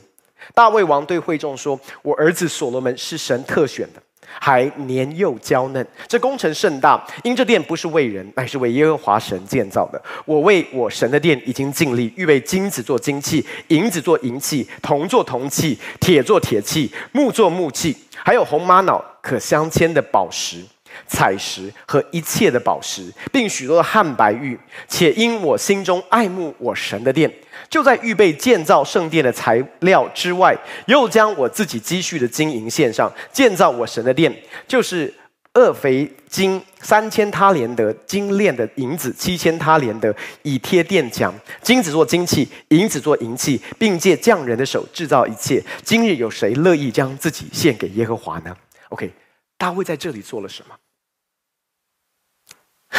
[0.54, 4.02] 大卫王对会众说：“我儿子所罗门是神特选的。”
[4.38, 10.02] 还年幼娇嫩，这工程甚大，因这殿不是为人，乃是为耶和华神建造的。
[10.26, 20.58] 我为我神的殿已经尽力，预备金子做金器，银子做银器，铜做铜器，铁做铁器，木做木器，还有红玛瑙可镶嵌的宝石。
[21.06, 27.30] 彩石和一切的宝石，并许多汉白玉，且因我心中爱慕我神的殿，
[27.68, 34.34] 就在预备建造圣殿的材料之外，又将我自己积蓄的金银献上，建造我神的殿，
[34.68, 35.12] 就是
[35.54, 41.34] 俄斐金三千他连得，精炼的银子七千他连得，以贴殿墙。
[41.62, 45.62] 金子做金器，银子做银器，并借匠人的手制造一切。
[45.82, 48.56] 今日有谁乐意将自己献给耶和华呢
[48.90, 49.12] ？OK，
[49.56, 50.74] 大卫在这里做了什么？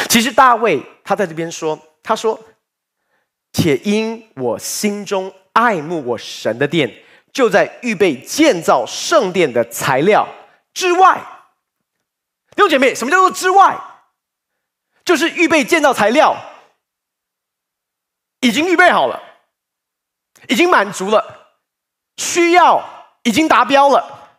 [0.08, 2.38] 其实大卫他在这边说，他说
[3.60, 10.28] ：“且因我心中爱慕我神的殿，就在预备建造圣殿的材料
[10.72, 11.20] 之外。”
[12.54, 13.76] 弟兄姐妹，什么叫做之外？
[15.04, 16.36] 就是预备建造材料
[18.40, 19.20] 已经预备好了，
[20.48, 21.56] 已经满足了，
[22.16, 24.38] 需要已经达标了。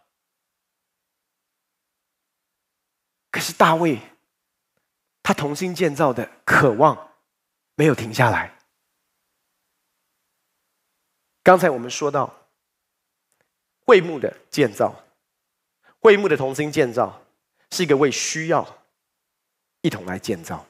[3.29, 3.99] 可是大卫。
[5.21, 7.11] 他同心建造的渴望
[7.75, 8.57] 没有停下来。
[11.49, 12.31] 刚才我们说到
[13.83, 14.93] 会幕的建造，
[15.99, 17.23] 会幕的同心建造
[17.71, 18.63] 是一个为需要
[19.81, 20.63] 一同来建造。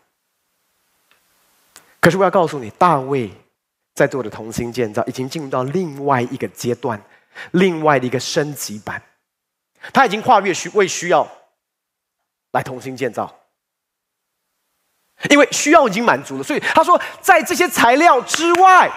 [1.99, 3.29] 可是我要告诉你，大卫
[3.93, 7.03] 在做的同心建造已经进入到另外一个阶段，
[7.51, 9.03] 另外的一个升级版。
[9.91, 11.29] 他已经跨越需为需要
[12.51, 13.37] 来同心建造。
[15.29, 18.89] 因为需要已经满足了，所以他说，在这些材料之外，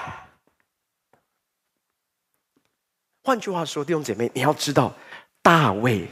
[3.22, 4.94] 换句话说，弟兄姐妹，你要知道，
[5.42, 6.08] 大卫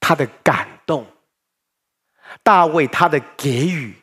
[0.00, 1.06] 他的感动，
[2.42, 3.94] 大卫他的给予，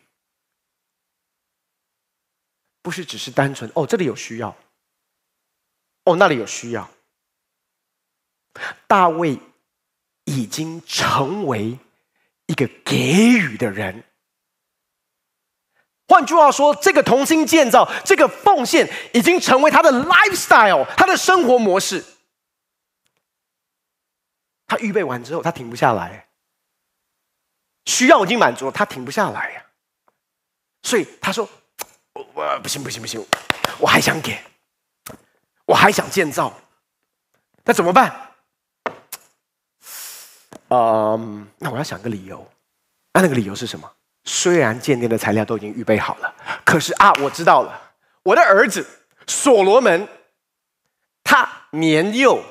[2.82, 4.56] 不是只是单纯哦，这里有需要，
[6.04, 6.90] 哦，那里有需要，
[8.88, 9.40] 大卫
[10.26, 11.78] 已经成为。
[12.48, 12.96] 一个给
[13.40, 14.04] 予的人，
[16.08, 22.04] 换句话说，这个同心建造，这个奉献，已经成为他的 lifestyle，他的生活模式。
[24.68, 26.28] 他预备完之后，他停不下来，
[27.86, 29.66] 需要已经满足了，他停不下来呀。
[30.84, 31.50] 所以他说
[32.14, 33.26] ：“我不行，不行，不行，
[33.80, 34.40] 我还想给，
[35.66, 36.54] 我还想建造，
[37.64, 38.32] 那怎么办？”
[40.70, 42.48] 嗯，um, 那我要想个理由，
[43.14, 43.92] 那那个理由是什么？
[44.26, 46.36] 虽然鉴定的材料都已经预备好了，
[46.66, 48.86] 可是啊，我知道了，我的儿子
[49.28, 50.08] 所罗门，
[51.24, 52.44] 他年幼，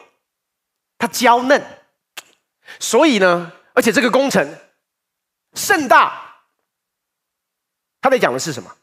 [0.96, 1.62] 他娇嫩，
[2.80, 4.56] 所以呢，而且这个工程
[5.54, 6.42] 盛大，
[8.00, 8.74] 他在讲的是什么？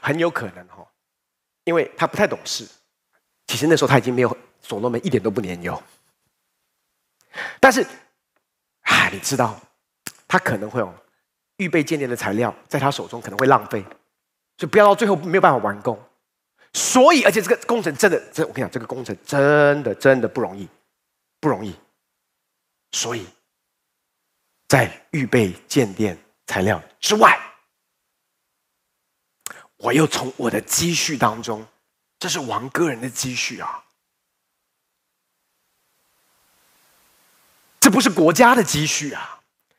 [0.00, 0.86] 很有可能哈，
[1.64, 2.68] 因为他不太懂事，
[3.46, 5.82] 其实那时候他已经没有所罗门一点都不年幼，
[7.58, 7.86] 但是。
[8.88, 9.58] 哎，你知道，
[10.28, 10.94] 他可能会有
[11.58, 13.82] 预备建殿的材料，在他手中可能会浪费，
[14.58, 15.98] 所以不要到最后没有办法完工。
[16.72, 20.68] 所以，而且这个工程真的，这我跟你讲，这个工程真的真的不容易，
[21.40, 21.74] 不容易。
[22.92, 23.26] 所以，
[24.68, 27.40] 在预备建殿材料之外，
[29.78, 31.66] 我又从我的积蓄当中，
[32.18, 33.84] 这是王个人的积蓄啊。
[37.80, 39.35] 这不是国家的积蓄啊！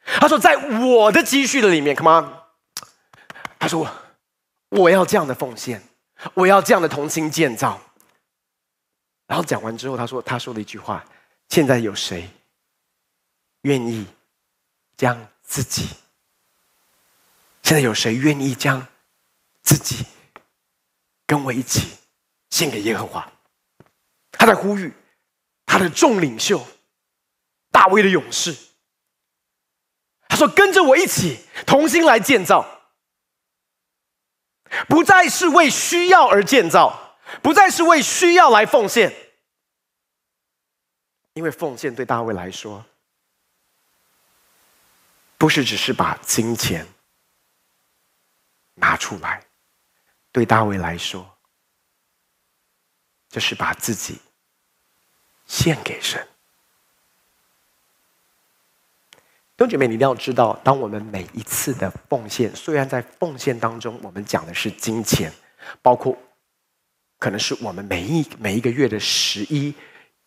[0.07, 2.33] 他说，在我的积蓄的里面，Come on，
[3.59, 3.87] 他说
[4.69, 5.83] 我要这样的奉献，
[6.33, 7.79] 我要这样的同心建造。
[9.27, 11.05] 然后讲完之后，他说他说了一句话：
[11.49, 12.29] 现在有谁
[13.61, 14.07] 愿意
[14.95, 15.89] 将自己？
[17.61, 18.87] 现在有谁愿意将
[19.61, 20.05] 自己
[21.25, 21.97] 跟我一起
[22.49, 23.29] 献给耶和华？
[24.31, 24.93] 他在呼吁
[25.65, 26.65] 他的众领袖。
[27.69, 28.55] 大卫的勇士，
[30.37, 32.65] 说：“跟着我一起，同心来建造，
[34.87, 39.13] 不再是为需要而建造，不再是为需要来奉献，
[41.33, 42.85] 因为奉献对大卫来说，
[45.37, 46.87] 不是只是把金钱
[48.75, 49.43] 拿出来，
[50.31, 51.37] 对大卫来说，
[53.29, 54.21] 就是把自己
[55.47, 56.25] 献给神。”
[59.57, 65.33] 弟兄姐妹，你一定要知道，当我们每一次的奉献，虽然在奉献当中，我们讲的是金钱，
[65.81, 66.15] 包括
[67.17, 69.73] 可能是我们每一每一个月的十一，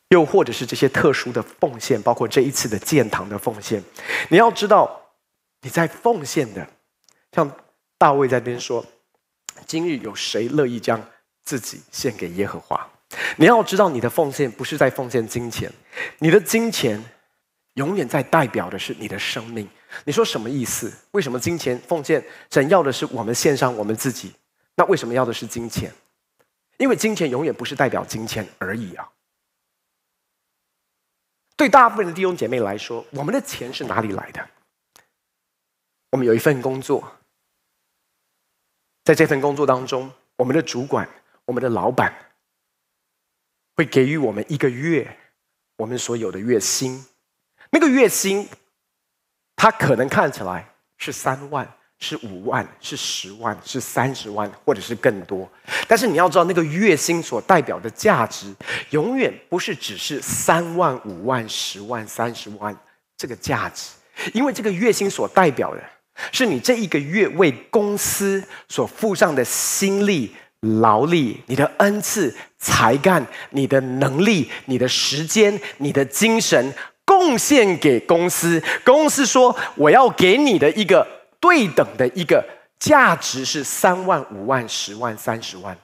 [0.09, 3.81] 又或者是这些特殊的奉献，包括这一次的建堂的奉献。
[4.31, 5.01] 你要知道，
[5.63, 6.67] 你在奉献的，
[7.31, 7.49] 像
[7.99, 8.85] 大卫在那边说
[9.65, 11.01] ：“今日有谁乐意将
[11.45, 12.85] 自己献给耶和华？”
[13.39, 15.73] 你要知道，你的奉献不是在奉献金钱，
[16.19, 17.01] 你的金钱。
[17.81, 19.67] 永远在代表的是你的生命。
[20.05, 20.93] 你说什么意思？
[21.13, 22.23] 为什么金钱奉献？
[22.51, 24.35] 神要的是我们献上我们自己。
[24.75, 25.91] 那为什么要的是金钱？
[26.77, 29.11] 因为金钱永远不是代表金钱而已啊。
[31.57, 34.47] 对大部分的弟兄姐妹来说，我们的钱是哪里来的？
[36.11, 37.17] 我们有一份工作，
[39.05, 41.09] 在这份工作当中，我们的主管、
[41.47, 42.15] 我们的老板
[43.75, 45.17] 会给予我们一个月
[45.77, 47.07] 我们所有的月薪。
[47.71, 48.49] 那个月薪，
[49.57, 51.69] 它可能看起来是三万。
[52.03, 55.47] 是五万，是十万，是三十万，或者是更多。
[55.87, 58.55] 但是你要知道，那个月薪所代表的价值，
[58.89, 62.75] 永远不是只是三万、五万、十万、三十万
[63.19, 63.91] 这个价值，
[64.33, 65.85] 因为这个月薪所代表的，
[66.33, 76.73] 是你这一个月为公司所付上的心力、劳力、你的恩赐、才干、你的能力、你的时间、你的精神，
[77.11, 78.63] 贡献给公司。
[78.85, 81.05] 公司说：“我要给你的一个。”
[81.41, 82.47] 对等的一个
[82.79, 85.75] 价值是三万、五万、十万、三十万。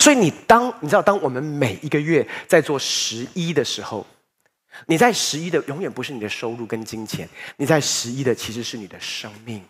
[0.00, 4.04] 所以你当你知道，当我们每一个月在做十一的时候，
[4.86, 7.28] 你在十一的永远不是你的收入跟金钱，
[7.58, 9.64] 你在十一的其实是你的生命。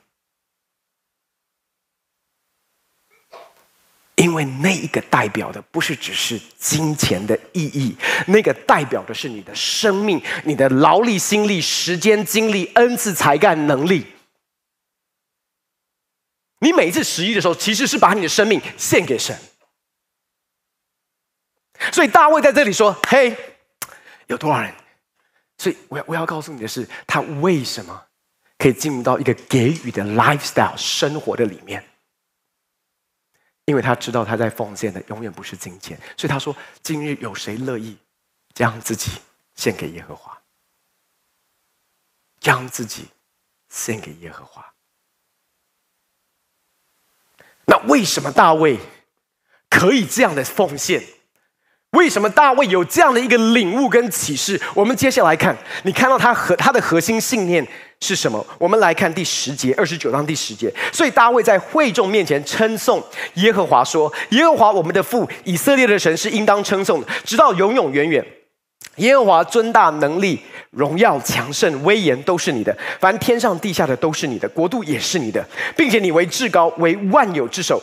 [4.19, 7.97] 因为那一个代表的不是只是金钱的意义，
[8.27, 14.05] 那个代表的是你的生命、你的劳力、心力、时间、精力、恩赐、才干、能力。
[16.59, 19.39] 你每一次十一的时候，其实是把你的生命献给神。
[21.93, 23.37] 所以大卫在这里说：“嘿，
[24.27, 24.75] 有多少人？”
[25.59, 28.03] 所以我要我要告诉你的是，他为什么
[28.59, 31.85] 可以进入到一个给予的 lifestyle 生活的里面。
[33.69, 37.99] 因为他知道他在奉献的永远不是金钱，所以他说：“今日有谁乐意
[38.55, 39.11] 将自己
[39.57, 40.39] 献给耶和华？
[42.41, 43.09] 将自己
[43.69, 44.65] 献给耶和华？
[47.67, 48.79] 那为什么大卫
[49.69, 51.05] 可以这样的奉献？
[51.91, 54.59] 为什么大卫有这样的一个领悟跟启示？
[54.75, 57.69] 我们接下来看，你看到他核他的核心信念。”
[58.01, 58.45] 是什么？
[58.59, 60.73] 我们来看第十节，二十九章第十节。
[60.93, 63.03] 所以大卫在会众面前称颂
[63.35, 68.25] 耶和华说：“耶和华我们的父，以色列的神是应当称颂的，直到永永远远。
[68.97, 70.41] 耶和华尊大能力、
[70.71, 75.45] 荣耀、强盛、威严都是你的，凡天上地下的都是你的，国度也是你的，
[75.77, 77.83] 并且你为至高，为万有之首，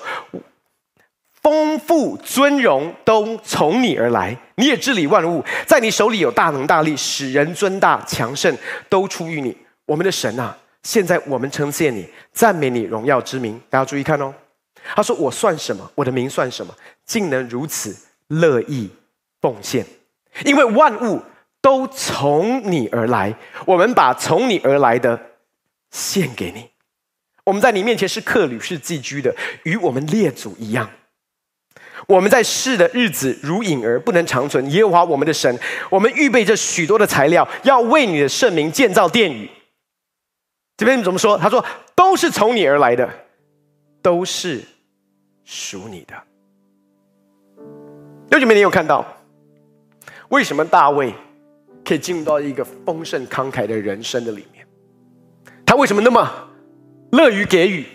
[1.41, 4.35] 丰富尊荣都从你而来。
[4.55, 8.57] 你也治理万物，在你手里有大能大力，使人尊大强盛，
[8.87, 9.55] 都出于你。”
[9.85, 13.61] 我们的神啊，现在我们称谢你，赞美你荣耀之名。
[13.69, 14.33] 大家注意看哦，
[14.95, 15.89] 他说：“我算什么？
[15.95, 16.73] 我的名算什么？
[17.05, 17.95] 竟能如此
[18.27, 18.89] 乐意
[19.41, 19.85] 奉献？
[20.43, 21.21] 因为万物
[21.61, 25.19] 都从你而来，我们把从你而来的
[25.91, 26.69] 献给你。
[27.43, 30.89] 我们在你面前是客旅，是寄居的，与我们列祖一样。
[32.07, 34.69] 我们在世的日子如影儿，不能长存。
[34.71, 35.59] 耶和华我们的神，
[35.89, 39.47] 我们预备着许多的材料，要为你的圣名建造殿宇。”
[40.77, 41.37] 这边怎么说？
[41.37, 41.63] 他说
[41.95, 43.09] ：“都是从你而来的，
[44.01, 44.61] 都是
[45.45, 46.13] 属你的。”
[48.27, 49.05] 弟兄姐妹，你有看到
[50.29, 51.13] 为什么大卫
[51.85, 54.67] 可以进入到一个丰盛慷慨的人生的里面？
[55.65, 56.49] 他为什么那么
[57.11, 57.85] 乐于给予？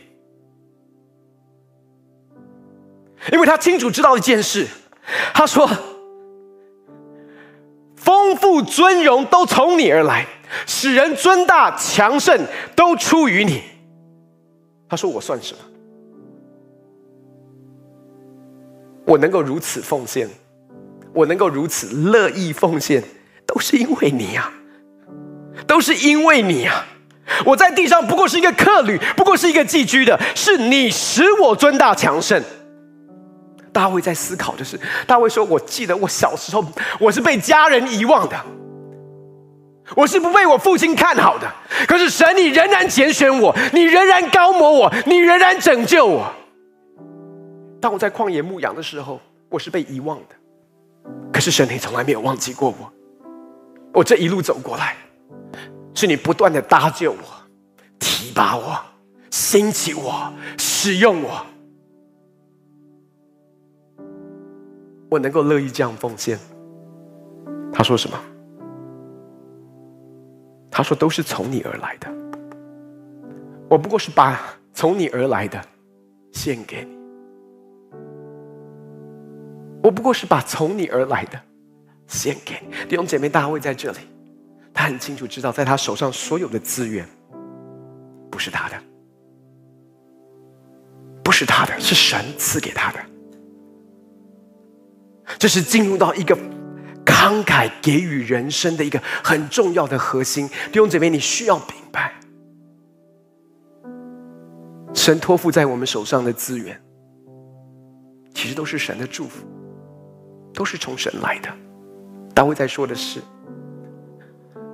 [3.31, 4.67] 因为他清楚知道一件事，
[5.35, 5.69] 他说
[7.95, 10.27] ：“丰富尊荣都从你而来。”
[10.67, 13.63] 使人尊大强盛都出于你。
[14.89, 15.61] 他说：“我算什么？
[19.07, 20.29] 我能够如此奉献，
[21.13, 23.03] 我能够如此乐意奉献，
[23.47, 24.53] 都是因为你呀，
[25.67, 26.85] 都是因为你呀！
[27.47, 32.43] 我在地上不过是一个客旅，不过是一个寄居的，是你使我尊大强盛。”
[33.73, 36.65] 大卫在思考的是，大卫说：“我记得我小时候，
[36.99, 38.37] 我是被家人遗忘的。”
[39.97, 41.51] 我是不被我父亲看好的，
[41.87, 46.33] 可是神，你仍然拣选我，你仍然膏抹我，你仍然拯救我。
[47.81, 50.35] 当我在旷野牧羊的时候，我是被遗忘的，
[51.33, 52.93] 可是神，你从来没有忘记过我。
[53.93, 54.97] 我这一路走过来，
[55.95, 57.19] 是你不断的搭救我、
[57.99, 58.79] 提拔我、
[59.31, 61.47] 兴起我、使用我。
[65.11, 66.39] 我能够乐意这样奉献。
[67.73, 68.17] 他说什么？
[70.81, 72.09] 他说：“都是从你而来的，
[73.69, 74.41] 我不过是把
[74.73, 75.63] 从你而来的
[76.33, 76.99] 献给你。
[79.83, 81.39] 我不过是把从你而来的
[82.07, 82.75] 献给你。
[82.89, 83.99] 弟兄姐妹，大卫在这里，
[84.73, 87.07] 他很清楚知道，在他手上所有的资源
[88.31, 88.83] 不是他的，
[91.23, 92.99] 不是他的，是神赐给他的。
[95.39, 96.35] 这是进入到一个
[97.21, 100.49] 慷慨给予人生的一个很重要的核心。
[100.73, 102.15] 弟兄姊妹，你需要明白，
[104.95, 106.81] 神托付在我们手上的资源，
[108.33, 109.47] 其实都是神的祝福，
[110.55, 111.51] 都是从神来的。
[112.35, 113.21] 大卫在说的是，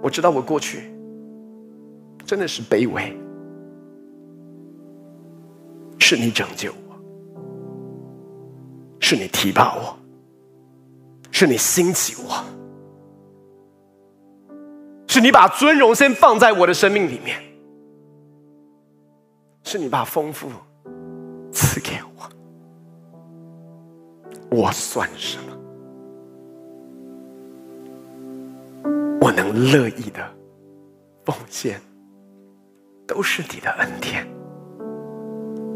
[0.00, 0.94] 我知道我过去
[2.24, 3.18] 真的是卑微，
[5.98, 6.94] 是你拯救我，
[9.00, 9.98] 是你提拔我，
[11.38, 12.42] 是你兴起我，
[15.06, 17.38] 是你把尊荣先放在我的生命里面，
[19.62, 20.48] 是你把丰富
[21.52, 22.22] 赐给我，
[24.50, 25.52] 我算什么？
[29.20, 30.26] 我能乐意的
[31.26, 31.78] 奉献，
[33.06, 34.26] 都是你的恩典。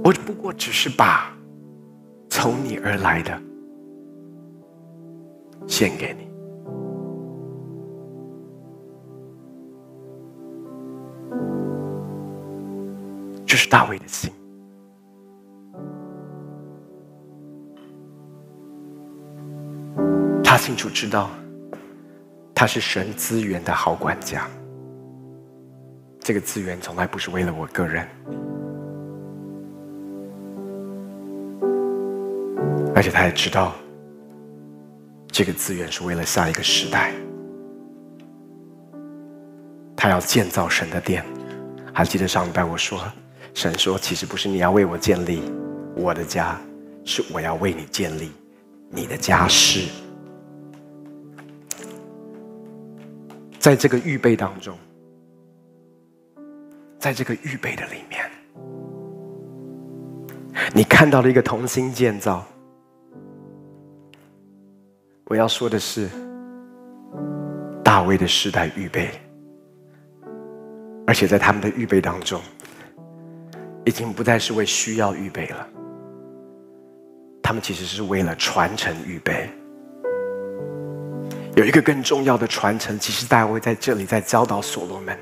[0.03, 1.31] 我不过只是把
[2.31, 3.39] 从你而来的
[5.67, 6.29] 献给你。
[13.47, 14.33] 这是大卫的心，
[20.45, 21.31] 他清楚知道。
[22.53, 24.47] 他是神资源的好管家，
[26.19, 28.07] 这个资源从来不是为了我个人，
[32.95, 33.73] 而且他也知道，
[35.31, 37.13] 这个资源是为了下一个时代。
[39.97, 41.25] 他要建造神的殿，
[41.93, 43.01] 还记得上礼拜我说，
[43.55, 45.43] 神说其实不是你要为我建立
[45.95, 46.59] 我的家，
[47.05, 48.33] 是我要为你建立
[48.89, 49.89] 你的家室。
[53.59, 54.77] 在这个预备当中，
[56.99, 58.31] 在这个预备的里面，
[60.73, 62.47] 你看到了一个同心建造。
[65.31, 66.09] 我要说的是，
[67.85, 69.09] 大卫的世代预备，
[71.07, 72.43] 而且在他们的预备当中，
[73.85, 75.69] 已经不再是为需要预备了，
[77.41, 79.49] 他们其实是为了传承预备。
[81.55, 85.17] 有一个更重要的传承，其实大卫在这里在教导所罗门，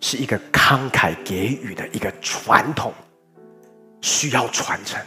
[0.00, 2.92] 是一个慷慨给予的一个传统，
[4.00, 5.00] 需要传承。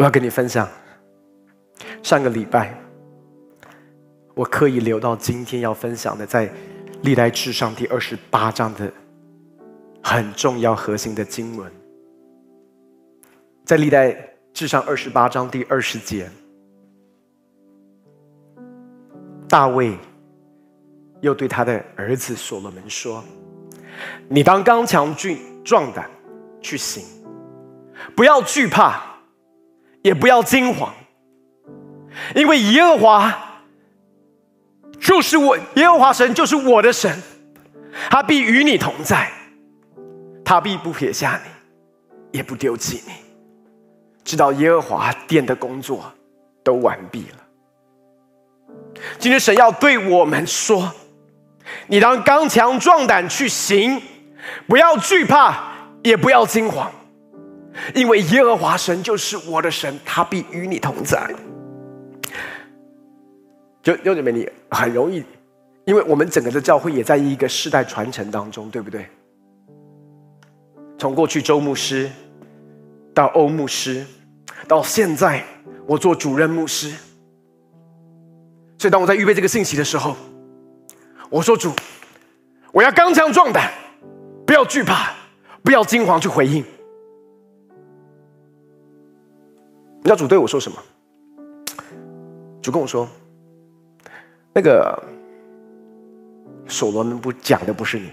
[0.00, 0.66] 我要跟你分享，
[2.02, 2.74] 上个礼拜
[4.32, 6.50] 我刻意留到今天要分享的，在
[7.02, 8.90] 历代志上第二十八章的
[10.02, 11.70] 很重要核心的经文。
[13.66, 14.16] 在历代
[14.54, 16.30] 志上二十八章第二十节，
[19.46, 19.98] 大卫
[21.20, 23.22] 又对他的儿子所罗门说
[24.30, 26.10] ：“你当刚强壮壮胆
[26.62, 27.04] 去行，
[28.16, 29.09] 不要惧怕，
[30.02, 30.92] 也不要惊慌，
[32.34, 33.62] 因为耶和华
[35.00, 37.22] 就是我，耶和华神就是我的神，
[38.10, 39.30] 他必与你同在，
[40.44, 43.12] 他必不撇下你，也不丢弃你。”
[44.22, 46.12] 直到耶和华殿的工作
[46.62, 47.36] 都完毕了。
[49.18, 50.92] 今天神要对我们说
[51.88, 54.00] ：“你当刚强壮胆去行，
[54.68, 55.72] 不要惧怕，
[56.02, 56.92] 也不要惊慌，
[57.94, 61.32] 因为耶和华神就是我的神，他必与你同在。”
[63.82, 65.24] 就弟兄姊妹，你很容易，
[65.84, 69.06] 因为我们整个的教会也在一个世代传承当中，对不对？
[70.98, 72.10] 从过去周牧师
[73.14, 74.06] 到欧牧师。
[74.68, 75.42] 到现在，
[75.86, 76.92] 我做主任牧师，
[78.78, 80.14] 所以当我在预备这个信息的时候，
[81.30, 81.72] 我说：“主，
[82.72, 83.72] 我要刚强壮胆，
[84.46, 85.14] 不要惧怕，
[85.62, 86.62] 不要惊慌，去回应。”
[90.00, 90.78] 你知道主对我说什么？
[92.60, 93.08] 主跟我说
[94.52, 95.02] ：“那个
[96.66, 98.10] 所罗门不讲的不是你，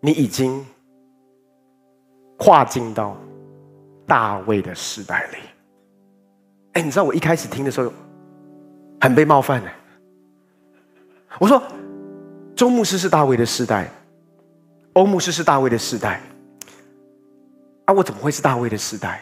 [0.00, 0.64] 你已经
[2.38, 3.16] 跨进到。”
[4.06, 5.36] 大卫的时代里，
[6.72, 7.92] 哎，你知道我一开始听的时候，
[9.00, 9.70] 很被冒犯的。
[11.38, 11.62] 我说，
[12.56, 13.88] 周牧师是大卫的时代，
[14.94, 16.20] 欧牧师是大卫的时代，
[17.84, 19.20] 啊，我怎么会是大卫的时代？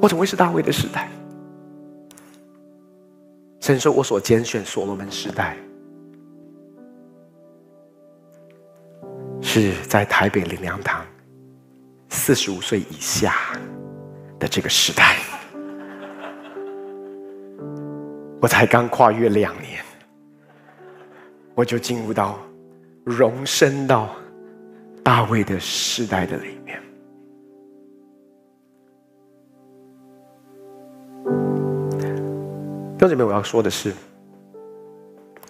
[0.00, 1.08] 我怎么会是大卫的时代？
[3.60, 5.56] 神说我所拣选所罗门时代。
[9.40, 11.04] 是在台北灵粮堂
[12.10, 13.34] 四十五岁以下
[14.38, 15.16] 的这个时代，
[18.42, 19.82] 我才刚跨越两年，
[21.54, 22.38] 我就进入到
[23.04, 24.14] 荣升到
[25.02, 26.80] 大卫的时代的里面。
[32.98, 33.92] 弟兄姐妹，我要说的是，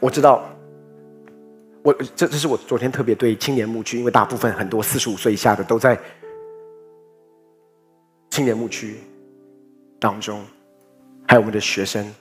[0.01, 0.44] 我知道，
[1.82, 5.99] 我这这是我昨天特别对青年牧区，因为大部分很多四十五岁以下的都在
[8.28, 8.99] 青年牧区
[9.99, 10.44] 当中，
[11.26, 12.14] 还有我们的学生。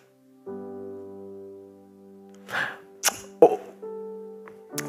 [3.42, 3.60] 我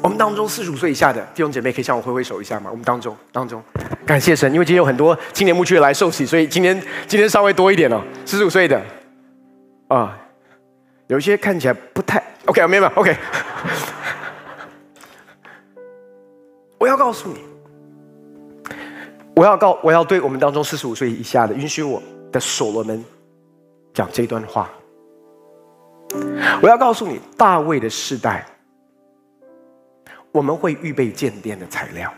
[0.01, 2.69] 我们当中四十五岁以下的弟兄姐妹，可以向我挥挥手一下吗？
[2.71, 3.61] 我们当中当中，
[4.05, 8.81] 感谢神，因为今天有很多青年牧区来受洗，所以今天今天稍微多一点哦，四十五岁的
[9.89, 10.17] 啊。
[11.09, 13.17] 有些看起来不太 OK，没有没有 OK。
[16.77, 17.39] 我要告诉你，
[19.35, 21.99] 我要告我要对我们当中四十五岁以下的，允许我
[22.31, 23.03] 的所罗门
[23.91, 24.69] 讲这段话。
[26.61, 28.45] 我要告诉你，大卫的世代，
[30.31, 32.13] 我们会预备建殿的材料，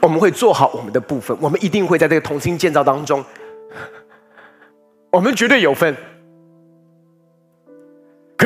[0.00, 3.22] 我们会做好我们的部分，我们一定会在这个同心建造当中，
[5.10, 5.94] 我们绝对有份。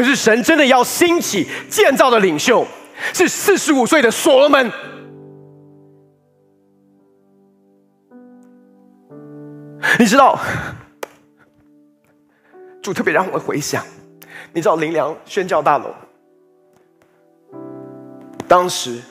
[0.01, 2.66] 可是神真的要兴起建造的领袖，
[3.12, 4.72] 是四十五岁的所罗门。
[9.98, 10.40] 你知道，
[12.80, 13.84] 主特别让我回想，
[14.55, 15.94] 你知道林良宣教大楼，
[18.48, 19.03] 当时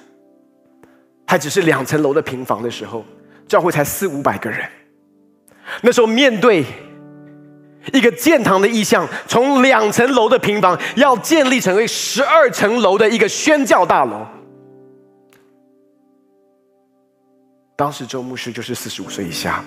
[1.28, 3.06] 还只是两层楼的平房的时候，
[3.48, 4.68] 教会才四五百个人，
[5.84, 6.66] 那时候面对。
[7.94, 14.26] 一个建堂的意向，从两层楼的平房要建立成为十二层楼的一个宣教大楼。
[17.76, 19.64] 当时周牧师就是四十五岁以下，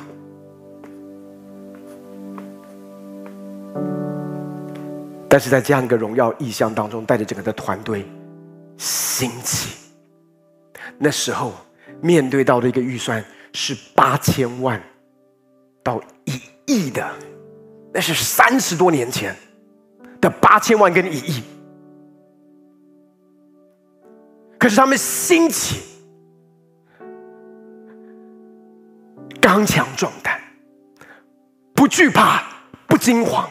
[5.28, 8.06] 但是在这样一个荣耀意向当中，带着整个的团队
[8.76, 9.78] 兴起。
[10.98, 11.54] 那时候
[12.02, 14.78] 面对到的一个预算是八千万
[15.82, 17.10] 到一亿的。
[17.94, 19.36] 那是三十多年前
[20.20, 21.42] 的八千万跟一亿，
[24.58, 25.82] 可是他们兴起，
[29.40, 30.40] 刚强壮胆，
[31.74, 32.42] 不惧怕，
[32.86, 33.46] 不惊慌，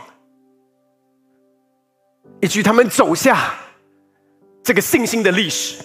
[2.41, 3.53] 以至于他们走下
[4.63, 5.83] 这个信心的历史。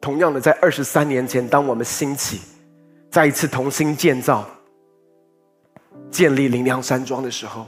[0.00, 2.40] 同样的，在二十三年前，当我们兴起，
[3.10, 4.48] 再一次同心建造。
[6.10, 7.66] 建立灵粮山庄的时候，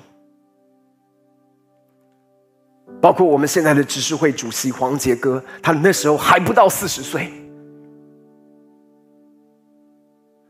[3.01, 7.31] 包括我们现在的执事会主席黄杰哥，他那时候还不到四十岁，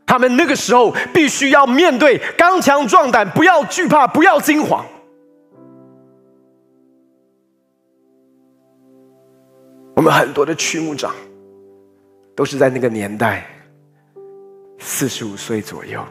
[0.05, 4.85] 他们那个时候必须要面对刚强壮胆，不要惧怕，不要惊慌。
[9.95, 11.15] 我们很多的区牧长
[12.35, 13.47] 都是在那个年代，
[14.77, 16.05] 四十五岁左右。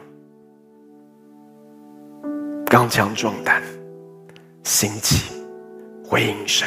[2.69, 3.63] 刚强壮胆，
[4.65, 5.33] 兴起，
[6.05, 6.67] 回应神。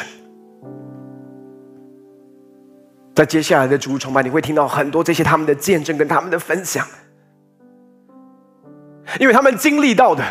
[3.14, 6.88] 在接下来的主日崇拜，你会听到很多这些他们的见证跟他们的分享，
[9.20, 10.24] 因为他们经历到的，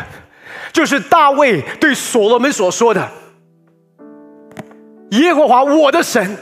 [0.73, 3.07] 就是大卫对所罗门所说的
[5.11, 6.35] ：“耶和华我的神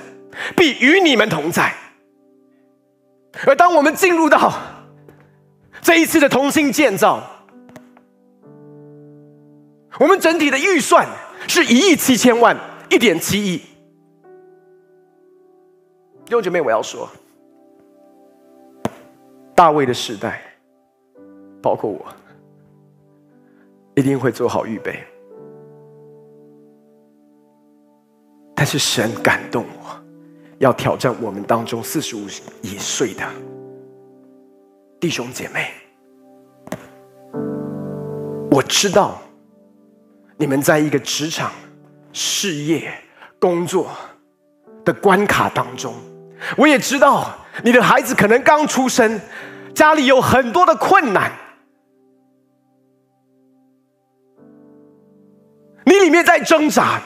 [0.56, 1.74] 必与你们同在。”
[3.46, 4.54] 而当我们进入到
[5.82, 7.22] 这一次的同心建造，
[10.00, 11.08] 我们整体的预算
[11.48, 12.56] 是一亿七千万，
[12.90, 13.58] 一点七亿。
[16.24, 17.10] 弟兄姐妹，我要说，
[19.56, 20.42] 大卫的时代，
[21.62, 22.06] 包括我，
[23.96, 25.04] 一定会做好预备。
[28.54, 30.00] 但是神感动我，
[30.60, 32.28] 要挑战我们当中四十五
[32.62, 33.24] 一岁的
[35.00, 35.72] 弟兄姐妹。
[38.52, 39.20] 我知道。
[40.38, 41.52] 你们在一个职场、
[42.14, 42.94] 事业、
[43.40, 43.92] 工作
[44.86, 45.94] 的关卡当中，
[46.56, 49.20] 我也知道你的孩子可能刚出生，
[49.74, 51.32] 家里有很多的困难，
[55.86, 57.02] 你里面在挣扎。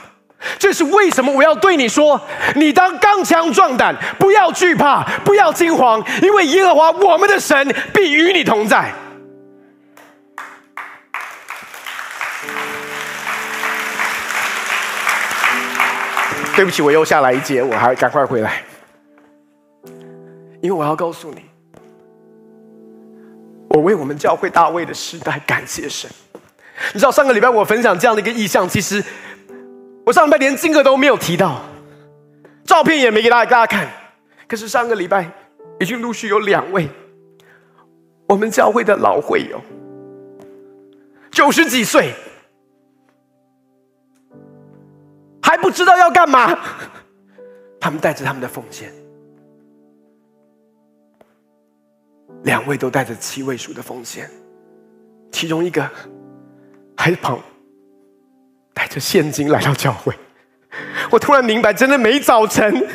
[0.57, 2.19] 这是为什么我要对你说：
[2.55, 8.91] 你当刚强壮胆，不要惧怕，不要惊慌，因为耶和华我们的神必与你同在。
[16.55, 18.63] 对不起，我又下来一节，我还赶快回来，
[20.61, 21.41] 因为我要告诉你，
[23.69, 26.09] 我为我们教会大卫的时代感谢神。
[26.93, 29.03] 你知道上个礼拜我分享这样的一个意象，其实
[30.05, 31.61] 我我上礼拜连金额都没有提到，
[32.65, 33.89] 照片也没给大家大家看。
[34.45, 35.31] 可是上个礼拜
[35.79, 36.89] 已经陆续有两位
[38.27, 39.61] 我们教会的老会友，
[41.31, 42.13] 九十几岁，
[45.41, 46.57] 还不知道要干嘛，
[47.79, 48.91] 他们带着他们的奉献，
[52.43, 54.29] 两位都带着七位数的奉献，
[55.31, 55.89] 其中一个
[56.97, 57.39] 还旁。
[58.73, 60.17] 带着现金来到教会，
[61.11, 62.87] 我突然明白，真的没早晨，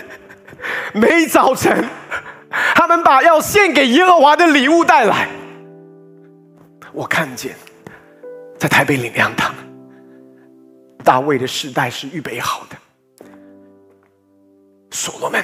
[0.94, 1.84] 没早晨，
[2.74, 5.28] 他们把要献给耶和华的礼物带来。
[6.92, 7.54] 我看见，
[8.58, 9.54] 在台北领粮堂，
[11.06, 12.76] 大卫的世代是预备好的。
[14.90, 15.40] 所罗门，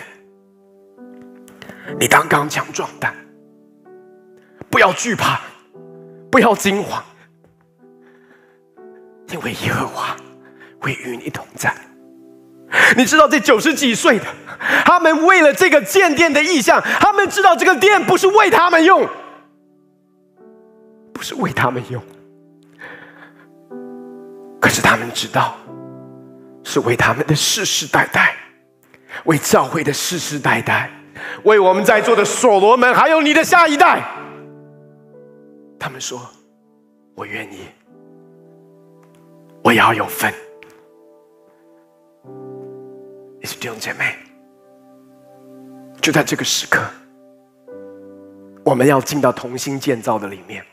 [2.00, 3.14] 你当刚强壮胆，
[4.68, 5.40] 不要惧怕，
[6.32, 7.00] 不要惊慌。
[9.30, 10.16] 因为耶和华
[10.80, 11.72] 会与你同在。
[12.96, 14.26] 你知道这九十几岁的，
[14.84, 19.08] 他们为了这个建殿的意向，他们知道这个殿不是为他们用，
[21.14, 22.02] 不是为他们用。
[24.72, 25.56] 是他们知道，
[26.64, 28.34] 是为他们的世世代代，
[29.24, 30.90] 为教会的世世代代，
[31.44, 34.02] 为我们在座的所罗门，还有你的下一代。
[35.78, 36.26] 他们说
[37.14, 37.66] ：“我愿意。”
[39.62, 40.34] 我也要有份，
[43.40, 44.16] 你是弟兄姐妹，
[46.00, 46.82] 就在这个时刻，
[48.64, 50.64] 我们要进到同心建造的里面。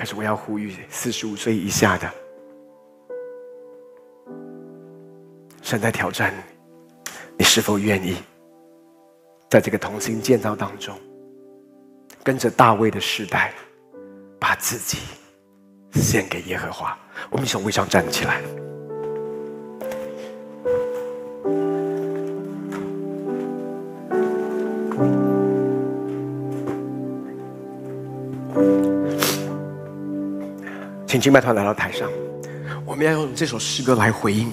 [0.00, 2.10] 可是我要呼吁四十五岁以下的，
[5.60, 8.16] 神在挑战你，你是否愿意
[9.50, 10.98] 在这个同心建造当中，
[12.24, 13.52] 跟着大卫的时代，
[14.38, 15.00] 把自己。
[15.92, 16.98] 献给耶和华，
[17.28, 18.40] 我们从位上站起来。
[31.20, 32.10] 请敬拜团来到台上，
[32.86, 34.50] 我们要用这首诗歌来回应。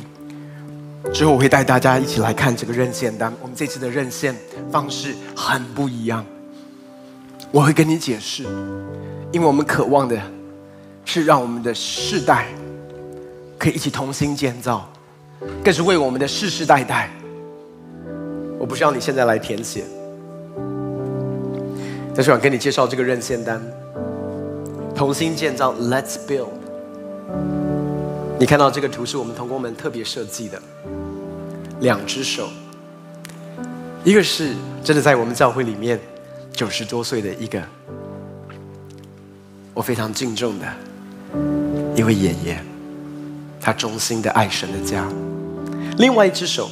[1.14, 3.32] 之后我会带大家一起来看这个认献单。
[3.42, 4.36] 我们这次的认献
[4.70, 6.26] 方式很不一样，
[7.52, 8.44] 我会跟你解释，
[9.32, 10.22] 因为我们渴望的。
[11.06, 12.48] 是让我们的世代
[13.58, 14.92] 可以一起同心建造，
[15.64, 17.10] 更是为我们的世世代代。
[18.60, 19.86] 我不需要你现在来填写，
[22.14, 23.62] 但是想跟你介绍这个认献单。
[24.94, 26.57] 同心建造，Let's build。
[28.40, 30.62] 你看到这个图是我们同工们特别设计的，
[31.80, 32.50] 两只手，
[34.04, 36.00] 一个是真的在我们教会里面
[36.52, 37.60] 九十多岁的一个，
[39.74, 40.66] 我非常敬重的。
[41.96, 42.60] 一位爷爷，
[43.60, 45.08] 他衷心的爱神的家。
[45.98, 46.70] 另外一只手，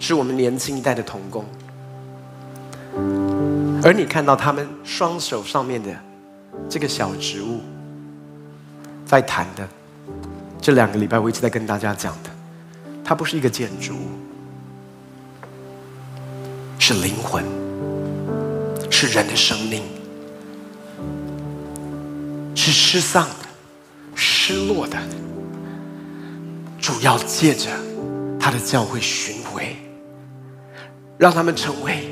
[0.00, 1.44] 是我们年轻一代的同工。
[3.84, 5.94] 而你看到他们双手上面的
[6.68, 7.60] 这个小植物，
[9.04, 9.68] 在谈的
[10.60, 12.30] 这两个礼拜，我一直在跟大家讲的，
[13.04, 14.08] 它不是一个建筑物，
[16.78, 17.44] 是灵魂，
[18.90, 19.82] 是人的生命。
[22.56, 23.46] 是失丧的、
[24.14, 24.96] 失落的，
[26.80, 27.68] 主要借着
[28.40, 29.76] 他的教会巡回，
[31.18, 32.08] 让他们成为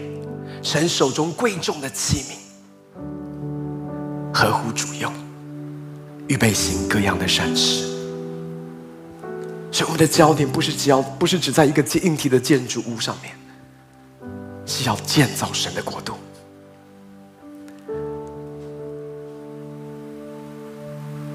[0.63, 2.37] 神手中贵重的器皿，
[4.35, 5.11] 合乎主用，
[6.29, 7.91] 预备行各样的善事。
[9.71, 13.35] 所以，我们的焦点不是只要不是只在一个硬体的建筑物上面，
[14.67, 16.15] 是要建造神的国度。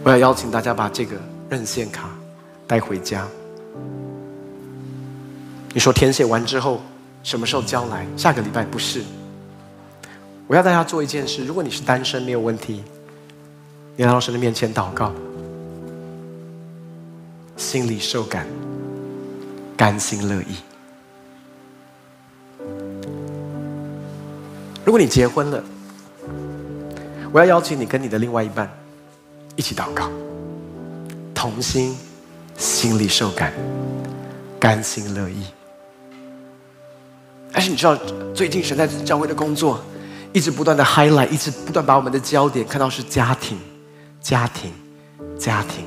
[0.03, 1.17] 我要邀请大家把这个
[1.49, 2.09] 认献卡
[2.65, 3.27] 带回家。
[5.73, 6.81] 你说填写完之后
[7.23, 8.05] 什么时候交来？
[8.15, 9.03] 下个礼拜不是。
[10.47, 12.83] 我要大家做一件事：如果你是单身，没有问题，
[13.99, 15.11] 你来到神的面前祷告，
[17.55, 18.45] 心里受感，
[19.75, 20.57] 甘心乐意。
[24.85, 25.63] 如果你结婚了，
[27.31, 28.69] 我要邀请你跟你的另外一半。
[29.55, 30.11] 一起祷告，
[31.33, 31.97] 同心，
[32.55, 33.51] 心里受感，
[34.59, 35.45] 甘心乐意。
[37.51, 37.97] 但是你知道，
[38.35, 39.79] 最近神在教会的工作，
[40.31, 43.57] 一直不断的 highlight，一直不断把我们的焦点看到是家庭，
[44.27, 44.73] 家庭，
[45.39, 45.85] 家庭。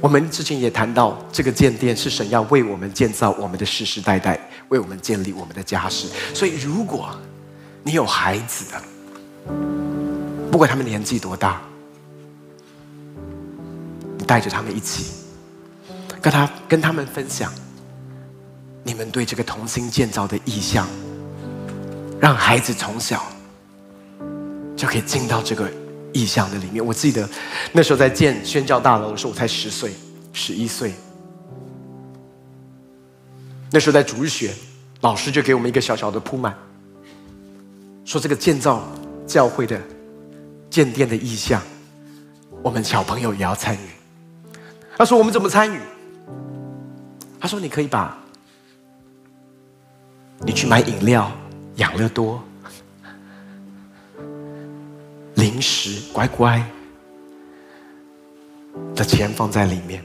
[0.00, 4.36] 我们之前也谈到，这个建殿是神要为我们建造我们的世世代代，
[4.70, 6.08] 为我们建立我们的家室。
[6.34, 7.16] 所以，如果
[7.84, 9.54] 你有孩子的，
[10.50, 11.62] 不管他们年纪多大。
[14.18, 15.04] 你带着他们一起
[16.20, 17.52] 跟他跟他们分享
[18.82, 20.88] 你们对这个同心建造的意向，
[22.18, 23.24] 让孩子从小
[24.76, 25.70] 就可以进到这个
[26.12, 26.84] 意向的里面。
[26.84, 27.28] 我记得
[27.72, 29.92] 那时候在建宣教大楼的时候，我才十岁、
[30.32, 30.92] 十一岁。
[33.70, 34.54] 那时候在主日学，
[35.02, 36.56] 老师就给我们一个小小的铺满，
[38.04, 38.82] 说这个建造
[39.26, 39.78] 教会的
[40.70, 41.62] 建殿的意向，
[42.62, 43.88] 我们小朋友也要参与。
[44.96, 45.78] 他说：“我们怎么参与？”
[47.38, 48.18] 他说：“你可以把，
[50.40, 51.30] 你去买饮料、
[51.76, 52.42] 养乐多、
[55.38, 56.62] 零食、乖乖
[58.94, 60.04] 的钱放在里面。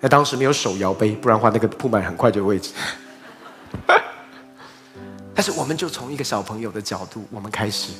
[0.00, 2.72] 那当时没有手摇杯，不然的话那个铺满很快就有位置。
[5.34, 7.92] 但是我们就从一个小朋友的角度，我们开始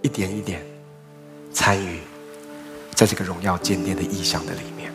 [0.00, 0.64] 一点一点
[1.52, 2.00] 参与。”
[2.94, 4.92] 在这个荣耀建殿的意象的里面，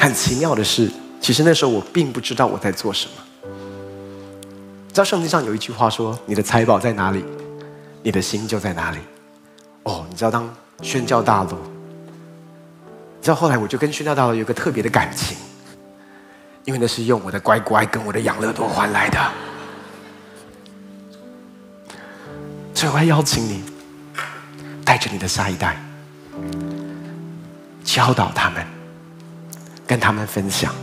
[0.00, 3.12] 很奇妙的是，其实那时候我并不知道我在做什么。
[4.98, 7.24] 知道圣经上有一句话说：“你的财宝在哪里，
[8.02, 8.98] 你的心就在哪里。”
[9.86, 15.38] 哦，你知道当宣教大楼，你知道后来我就跟宣教大楼有个特别的感情，
[16.64, 19.20] 因为那是用我的乖乖跟我的养乐多换来的，
[22.74, 23.62] 所以我要邀请你。
[24.84, 25.80] 带着你的下一代，
[27.84, 28.66] 教导他们，
[29.86, 30.74] 跟他们分享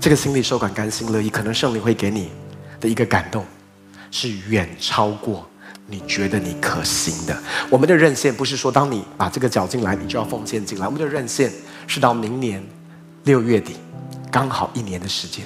[0.00, 2.32] 这个心里受感甘心乐意，可能圣灵会给你
[2.84, 3.42] 的一个感动，
[4.10, 5.48] 是远超过
[5.86, 7.34] 你觉得你可行的。
[7.70, 10.84] 我们的任线不是说当你把这个缴进来，你就要奉献进来。
[10.84, 11.50] 我们的任线
[11.86, 12.62] 是到明年
[13.24, 13.76] 六月底，
[14.30, 15.42] 刚好一年的时间。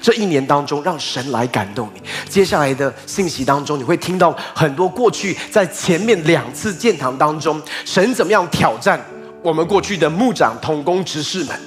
[0.00, 2.00] 这一年当中，让神来感动你。
[2.30, 8.98] 接下来的信息当中，你会听到很多过去在前面两次建堂当中，神怎么样挑战
[9.42, 11.60] 我们过去的牧长、同工、执事们。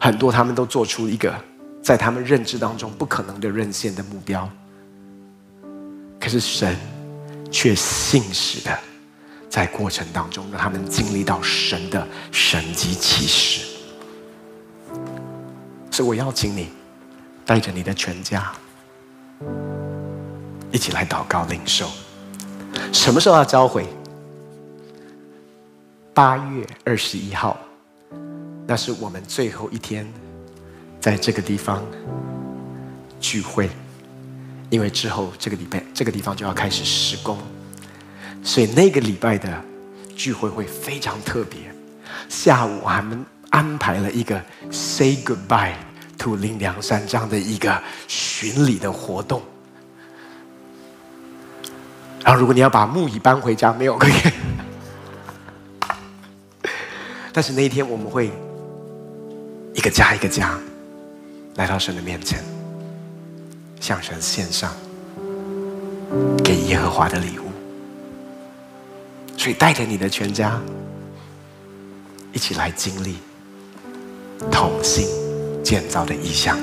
[0.00, 1.32] 很多他们都做出一个
[1.82, 4.48] 在他们认知当中不可能的任性的目标，
[6.20, 6.76] 可是神
[7.50, 8.78] 却信实的
[9.50, 13.66] 在过程当中让他们经历到神的神迹奇事。
[15.90, 16.68] 所以我邀请你，
[17.44, 18.52] 带着你的全家，
[20.70, 21.88] 一起来祷告领受。
[22.92, 23.86] 什么时候要召回？
[26.14, 27.58] 八月二十一号，
[28.66, 30.06] 那是我们最后一天，
[31.02, 31.84] 在这个地方
[33.20, 33.68] 聚会。
[34.70, 37.36] 因为之后这个礼拜，这个地方就要开始施工，
[38.42, 39.62] 所以那个礼拜的
[40.16, 41.58] 聚会会非常特别。
[42.30, 43.26] 下午我们。
[43.52, 45.74] 安排了一个 “Say Goodbye
[46.16, 47.78] to 林良山”这样的一个
[48.08, 49.42] 巡礼的活动。
[52.24, 54.12] 然后，如果你要把木椅搬回家，没有可以。
[57.30, 58.32] 但是那一天，我们会
[59.74, 60.58] 一个家一个家
[61.56, 62.42] 来到神的面前，
[63.80, 64.72] 向神献上
[66.44, 67.42] 给耶和华的礼物。
[69.36, 70.60] 所以，带着你的全家
[72.32, 73.16] 一起来经历。
[74.50, 75.06] 同心
[75.62, 76.58] 建造的异象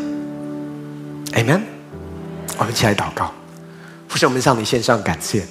[1.32, 1.62] ，Amen。
[2.58, 3.32] 我们一起来祷告，
[4.10, 5.48] 父神，我们向你献上感谢，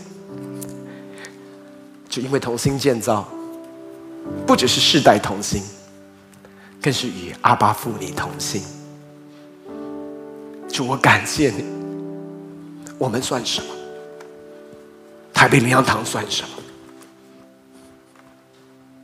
[2.06, 3.26] 就因为同心建造，
[4.46, 5.62] 不只是世代同心，
[6.82, 8.62] 更是与阿爸父你同心。
[10.78, 11.64] 主，我感谢你，
[12.98, 13.66] 我们算什么？
[15.34, 16.50] 台北灵粮堂算什么？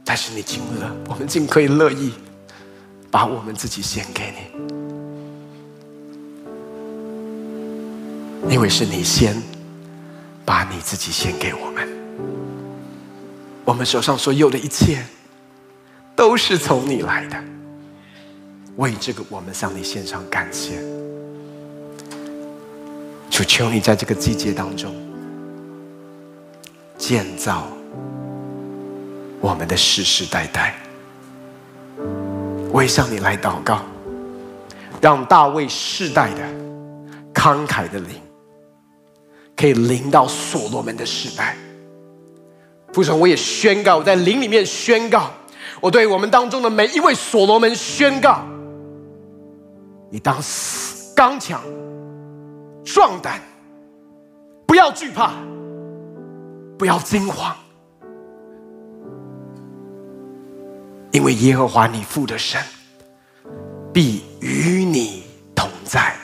[0.04, 2.12] 但是你尽了，我们尽可以乐意。
[3.10, 4.38] 把我们自己献给你，
[8.52, 9.34] 因为是你先
[10.44, 11.88] 把你自己献给我们，
[13.64, 15.04] 我们手上所有的一切
[16.14, 17.36] 都是从你来的。
[18.76, 20.93] 为这个，我们向你献上感谢。
[23.35, 24.95] 求求你在这个季节当中
[26.97, 27.66] 建造
[29.41, 30.76] 我们的世世代代。
[32.70, 33.80] 我也向你来祷告，
[35.01, 36.43] 让大卫世代的
[37.35, 38.20] 慷慨的灵，
[39.57, 41.57] 可以临到所罗门的世代。
[42.93, 45.28] 父神，我也宣告，我在灵里面宣告，
[45.80, 48.45] 我对我们当中的每一位所罗门宣告：
[50.09, 51.61] 你当死刚强、
[52.85, 53.41] 壮胆，
[54.66, 55.32] 不要惧怕，
[56.78, 57.57] 不要惊慌。
[61.12, 62.61] 因为耶和华你父的神
[63.93, 65.22] 必与你
[65.55, 66.14] 同在。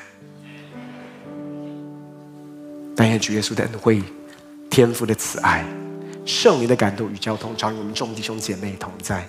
[2.97, 4.03] 但愿主耶稣的恩惠、
[4.69, 5.65] 天父的慈爱、
[6.27, 9.27] 圣灵的感动与交通，常与我们众弟兄姐妹同在，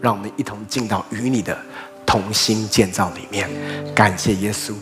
[0.00, 1.58] 让我们一同进到与你的
[2.06, 3.50] 同心建造里面。
[3.94, 4.74] 感谢耶稣，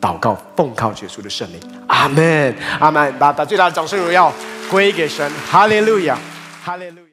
[0.00, 3.12] 祷告奉靠耶稣的圣灵，阿门，阿门。
[3.18, 4.32] 把把最大的掌声荣耀
[4.70, 6.16] 归给神，哈利路亚，
[6.64, 7.07] 哈利路亚。